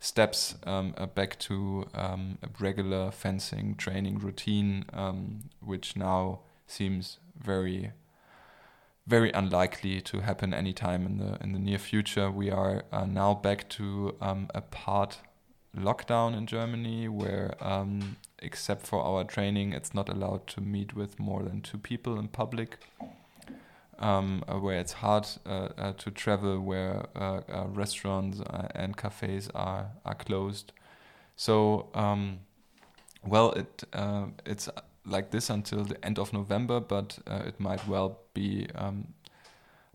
steps 0.00 0.54
um, 0.64 0.94
uh, 0.96 1.06
back 1.06 1.38
to 1.40 1.86
um, 1.94 2.38
a 2.42 2.48
regular 2.60 3.10
fencing 3.10 3.74
training 3.74 4.18
routine, 4.18 4.84
um, 4.92 5.50
which 5.60 5.96
now 5.96 6.40
seems 6.66 7.18
very, 7.36 7.92
very 9.06 9.32
unlikely 9.32 10.00
to 10.00 10.20
happen 10.20 10.54
anytime 10.54 11.06
in 11.06 11.18
the 11.18 11.38
in 11.42 11.52
the 11.52 11.58
near 11.58 11.78
future. 11.78 12.30
We 12.30 12.50
are 12.50 12.84
uh, 12.92 13.06
now 13.06 13.34
back 13.34 13.68
to 13.70 14.16
um, 14.20 14.48
a 14.54 14.60
part 14.60 15.18
lockdown 15.76 16.36
in 16.36 16.46
Germany, 16.46 17.08
where 17.08 17.54
um, 17.60 18.16
except 18.40 18.86
for 18.86 19.02
our 19.02 19.24
training, 19.24 19.72
it's 19.72 19.94
not 19.94 20.08
allowed 20.08 20.46
to 20.48 20.60
meet 20.60 20.94
with 20.94 21.18
more 21.18 21.42
than 21.42 21.60
two 21.60 21.78
people 21.78 22.18
in 22.18 22.28
public. 22.28 22.78
Um, 24.00 24.44
uh, 24.46 24.60
where 24.60 24.78
it's 24.78 24.92
hard 24.92 25.26
uh, 25.44 25.70
uh, 25.76 25.92
to 25.94 26.12
travel, 26.12 26.60
where 26.60 27.06
restaurants 27.74 28.40
and 28.74 28.96
cafes 28.96 29.50
are 29.54 29.90
are 30.04 30.14
closed. 30.14 30.72
So, 31.34 31.88
um, 31.94 32.38
well, 33.26 33.50
it 33.52 33.84
it's 34.46 34.68
like 35.04 35.30
this 35.30 35.50
until 35.50 35.84
the 35.84 36.04
end 36.04 36.18
of 36.18 36.32
November, 36.32 36.78
but 36.78 37.18
it 37.26 37.58
might 37.58 37.88
well 37.88 38.20
be 38.34 38.68
um, 38.76 39.14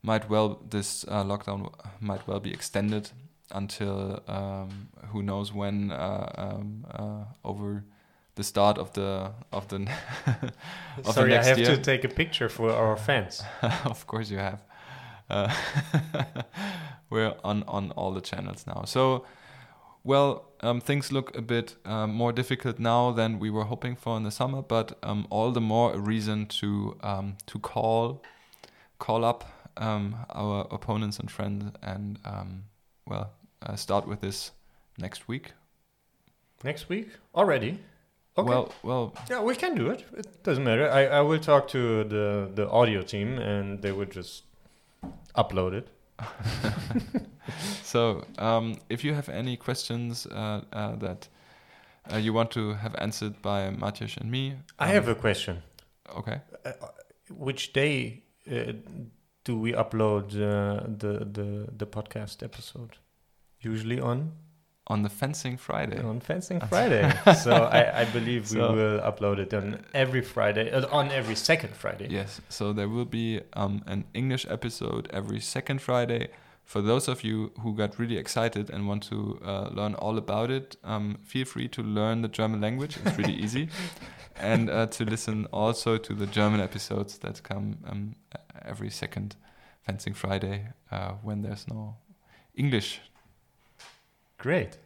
might 0.01 0.29
well 0.29 0.59
this 0.69 1.05
lockdown 1.05 1.71
might 2.01 2.27
well 2.27 2.41
be 2.41 2.51
extended 2.51 3.09
until 3.53 4.21
um, 4.27 4.89
who 5.11 5.23
knows 5.23 5.53
when 5.53 5.91
uh, 5.91 6.31
um, 6.37 6.85
uh, 6.91 7.23
over 7.43 7.85
the 8.35 8.43
start 8.43 8.77
of 8.77 8.93
the 8.93 9.31
of 9.51 9.67
the 9.67 9.77
of 10.97 11.03
the 11.05 11.13
Sorry, 11.13 11.37
I 11.37 11.43
have 11.43 11.59
year. 11.59 11.75
to 11.75 11.77
take 11.77 12.03
a 12.03 12.09
picture 12.09 12.49
for 12.49 12.71
our 12.71 12.97
fans. 12.97 13.43
of 13.85 14.07
course 14.07 14.29
you 14.31 14.37
have. 14.37 14.63
Uh, 15.29 15.53
we're 17.09 17.33
on 17.43 17.63
on 17.63 17.91
all 17.91 18.11
the 18.13 18.21
channels 18.21 18.65
now. 18.67 18.83
So, 18.85 19.25
well, 20.03 20.45
um, 20.61 20.81
things 20.81 21.11
look 21.11 21.37
a 21.37 21.41
bit 21.41 21.75
um, 21.85 22.11
more 22.11 22.31
difficult 22.33 22.79
now 22.79 23.11
than 23.11 23.39
we 23.39 23.49
were 23.49 23.65
hoping 23.65 23.95
for 23.95 24.17
in 24.17 24.23
the 24.23 24.31
summer, 24.31 24.61
but 24.61 24.97
um, 25.03 25.27
all 25.29 25.51
the 25.51 25.61
more 25.61 25.93
a 25.93 25.99
reason 25.99 26.47
to 26.47 26.97
um, 27.03 27.37
to 27.45 27.59
call 27.59 28.23
call 28.99 29.23
up 29.23 29.43
um, 29.77 30.15
our 30.29 30.67
opponents 30.71 31.19
and 31.19 31.29
friends 31.29 31.71
and 31.81 32.19
um, 32.25 32.63
well 33.05 33.31
uh, 33.61 33.75
start 33.75 34.07
with 34.07 34.21
this 34.21 34.51
next 34.97 35.27
week. 35.27 35.53
Next 36.63 36.89
week 36.89 37.09
already. 37.35 37.79
Okay. 38.37 38.49
Well, 38.49 38.73
well, 38.83 39.13
Yeah, 39.29 39.41
we 39.41 39.55
can 39.55 39.75
do 39.75 39.89
it. 39.91 40.05
It 40.17 40.43
doesn't 40.43 40.63
matter. 40.63 40.89
I, 40.89 41.05
I 41.05 41.21
will 41.21 41.39
talk 41.39 41.67
to 41.69 42.03
the, 42.03 42.49
the 42.53 42.67
audio 42.69 43.01
team 43.03 43.37
and 43.37 43.81
they 43.81 43.91
would 43.91 44.11
just 44.11 44.43
upload 45.35 45.73
it. 45.73 45.87
So, 47.83 48.23
um, 48.37 48.77
if 48.89 49.03
you 49.03 49.13
have 49.13 49.29
any 49.29 49.57
questions 49.57 50.25
uh, 50.27 50.61
uh, 50.71 50.95
that 50.95 51.27
uh, 52.11 52.17
you 52.17 52.33
want 52.33 52.51
to 52.51 52.73
have 52.73 52.95
answered 52.97 53.41
by 53.41 53.69
Matyas 53.69 54.17
and 54.17 54.31
me, 54.31 54.55
I 54.79 54.87
um, 54.87 54.93
have 54.93 55.07
a 55.07 55.15
question. 55.15 55.61
Okay. 56.17 56.41
Which 57.29 57.73
day 57.73 58.23
uh, 58.51 58.73
do 59.43 59.59
we 59.59 59.73
upload 59.73 60.33
uh, 60.33 60.85
the, 60.97 61.25
the 61.25 61.67
the 61.77 61.85
podcast 61.85 62.43
episode? 62.43 62.97
Usually 63.59 63.99
on 63.99 64.31
On 64.87 65.01
the 65.01 65.09
Fencing 65.09 65.55
Friday. 65.57 66.01
on 66.01 66.19
Fencing 66.19 66.59
Friday. 66.69 67.09
so 67.41 67.51
I, 67.53 68.01
I 68.01 68.05
believe 68.05 68.51
we 68.51 68.57
So- 68.59 68.73
will 68.73 68.99
upload 68.99 69.39
it 69.39 69.53
on 69.53 69.85
every 69.93 70.21
Friday, 70.21 70.71
uh, 70.71 70.85
on 70.91 71.09
every 71.09 71.35
second 71.35 71.73
Friday. 71.75 72.07
Yes. 72.09 72.41
So 72.49 72.73
there 72.73 72.89
will 72.89 73.05
be 73.05 73.39
um, 73.53 73.81
an 73.87 74.03
English 74.13 74.45
episode 74.49 75.07
every 75.13 75.39
second 75.39 75.81
Friday. 75.81 76.27
For 76.65 76.81
those 76.81 77.07
of 77.07 77.23
you 77.23 77.51
who 77.61 77.73
got 77.75 77.97
really 77.99 78.17
excited 78.17 78.69
and 78.69 78.87
want 78.87 79.03
to 79.03 79.39
uh, 79.45 79.69
learn 79.71 79.95
all 79.95 80.17
about 80.17 80.49
it, 80.51 80.75
um, 80.83 81.17
feel 81.23 81.45
free 81.45 81.67
to 81.69 81.81
learn 81.81 82.21
the 82.21 82.27
German 82.29 82.59
language. 82.61 82.97
It's 83.05 83.17
really 83.17 83.35
easy. 83.35 83.69
And 84.35 84.67
uh, 84.69 84.87
to 84.87 85.05
listen 85.05 85.45
also 85.53 85.97
to 85.99 86.13
the 86.15 86.25
German 86.25 86.59
episodes 86.59 87.19
that 87.19 87.43
come 87.43 87.77
um, 87.87 88.15
every 88.65 88.89
second 88.89 89.35
Fencing 89.85 90.15
Friday 90.15 90.69
uh, 90.91 91.11
when 91.21 91.43
there's 91.43 91.67
no 91.67 91.97
English. 92.55 92.99
Great. 94.43 94.77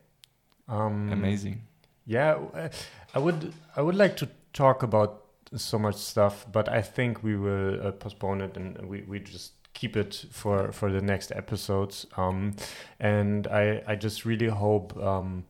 Um, 0.68 1.12
Amazing. 1.12 1.64
Yeah, 2.06 2.36
uh, 2.54 2.70
I 3.16 3.20
would 3.20 3.54
I 3.76 3.82
would 3.82 3.96
like 3.96 4.16
to 4.18 4.30
talk 4.54 4.84
about 4.84 5.24
so 5.56 5.80
much 5.80 5.96
stuff, 5.96 6.46
but 6.52 6.70
I 6.70 6.84
think 6.84 7.24
we 7.24 7.36
will 7.36 7.88
uh, 7.88 7.92
postpone 7.92 8.42
it 8.42 8.56
and 8.56 8.88
we, 8.88 9.02
we 9.08 9.20
just 9.20 9.54
keep 9.74 9.98
it 9.98 10.26
for 10.32 10.72
for 10.72 10.92
the 10.92 11.02
next 11.02 11.32
episodes. 11.32 12.06
Um, 12.18 12.56
and 13.00 13.48
I 13.48 13.82
I 13.88 13.96
just 13.96 14.26
really 14.26 14.48
hope 14.48 14.96
um, 14.98 15.46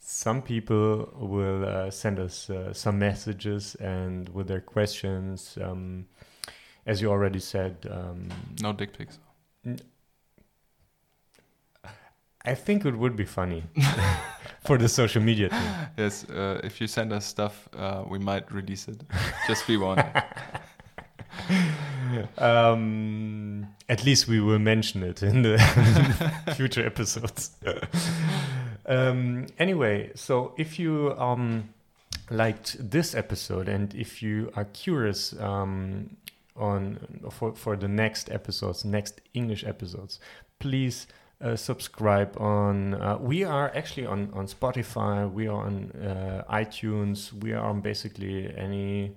some 0.00 0.42
people 0.42 1.08
will 1.16 1.64
uh, 1.64 1.90
send 1.90 2.18
us 2.18 2.50
uh, 2.50 2.72
some 2.72 2.98
messages 2.98 3.76
and 3.76 4.28
with 4.30 4.48
their 4.48 4.60
questions. 4.60 5.56
Um, 5.62 6.06
as 6.84 7.00
you 7.00 7.10
already 7.10 7.38
said, 7.38 7.86
um, 7.88 8.28
No 8.60 8.72
dick 8.72 8.92
pics. 8.98 9.20
I 12.44 12.54
think 12.54 12.86
it 12.86 12.96
would 12.96 13.16
be 13.16 13.26
funny 13.26 13.64
for 14.64 14.78
the 14.78 14.88
social 14.88 15.22
media 15.22 15.50
team. 15.50 15.72
Yes, 15.98 16.24
uh, 16.30 16.60
if 16.64 16.80
you 16.80 16.86
send 16.86 17.12
us 17.12 17.26
stuff, 17.26 17.68
uh, 17.76 18.04
we 18.08 18.18
might 18.18 18.50
release 18.50 18.88
it. 18.88 19.02
Just 19.46 19.66
be 19.66 19.76
warned. 19.76 20.04
um, 22.38 23.66
at 23.88 24.04
least 24.04 24.26
we 24.26 24.40
will 24.40 24.58
mention 24.58 25.02
it 25.02 25.22
in 25.22 25.42
the 25.42 25.58
future 26.56 26.84
episodes. 26.84 27.50
um, 28.86 29.46
anyway, 29.58 30.10
so 30.14 30.54
if 30.56 30.78
you 30.78 31.14
um, 31.18 31.68
liked 32.30 32.90
this 32.90 33.14
episode 33.14 33.68
and 33.68 33.94
if 33.94 34.22
you 34.22 34.50
are 34.56 34.64
curious 34.64 35.38
um, 35.40 36.16
on 36.56 36.98
for 37.30 37.54
for 37.54 37.76
the 37.76 37.88
next 37.88 38.30
episodes, 38.30 38.84
next 38.84 39.20
English 39.34 39.64
episodes, 39.64 40.20
please. 40.58 41.06
Uh, 41.42 41.56
subscribe 41.56 42.36
on 42.38 42.92
uh, 42.94 43.16
we 43.18 43.44
are 43.44 43.72
actually 43.74 44.04
on 44.04 44.30
on 44.34 44.46
spotify 44.46 45.30
we 45.32 45.48
are 45.48 45.64
on 45.64 45.90
uh, 45.92 46.44
itunes 46.52 47.32
we 47.42 47.50
are 47.54 47.64
on 47.64 47.80
basically 47.80 48.52
any 48.58 49.10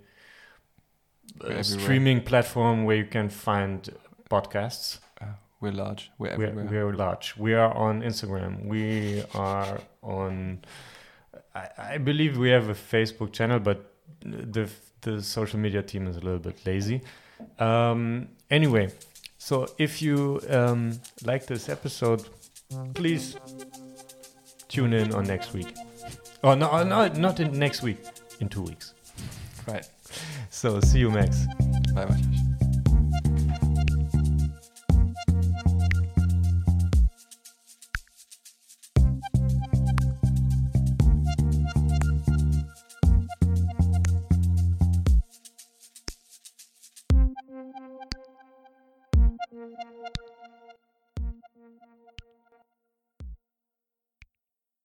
uh, 1.42 1.64
streaming 1.64 2.22
platform 2.22 2.86
where 2.86 2.98
you 2.98 3.06
can 3.06 3.30
find 3.30 3.90
podcasts. 4.30 5.00
Uh, 5.22 5.26
we're 5.62 5.72
large. 5.72 6.12
We're 6.18 6.38
We're, 6.38 6.48
everywhere. 6.48 6.86
we're 6.88 6.94
large. 6.94 7.36
We 7.38 7.54
are 7.54 7.74
on 7.74 8.02
Instagram. 8.02 8.66
We 8.66 9.24
are 9.34 9.80
on. 10.02 10.60
I, 11.56 11.68
I 11.78 11.98
believe 11.98 12.38
we 12.38 12.50
have 12.50 12.70
a 12.70 12.74
Facebook 12.74 13.32
channel, 13.32 13.60
but 13.60 13.94
the 14.22 14.70
the 15.02 15.22
social 15.22 15.60
media 15.60 15.82
team 15.82 16.08
is 16.08 16.18
a 16.18 16.22
little 16.22 16.40
bit 16.40 16.66
lazy. 16.66 17.02
Um, 17.60 18.30
anyway, 18.50 18.90
so 19.44 19.68
if 19.78 20.02
you 20.02 20.40
um, 20.50 21.02
like 21.26 21.46
this 21.48 21.68
episode, 21.68 22.24
please 22.94 23.36
tune 24.70 24.94
in 24.94 25.14
on 25.14 25.26
next 25.26 25.52
week. 25.54 25.68
Oh 26.46 26.54
no, 26.54 26.82
no, 26.84 27.10
not 27.10 27.42
in 27.42 27.52
next 27.60 27.84
week. 27.84 27.98
In 28.40 28.48
two 28.48 28.62
weeks. 28.62 28.94
right. 29.68 29.86
So 30.50 30.80
see 30.80 31.00
you, 31.00 31.12
Max. 31.12 31.46
Bye, 31.94 32.06
Matyas. 32.06 32.43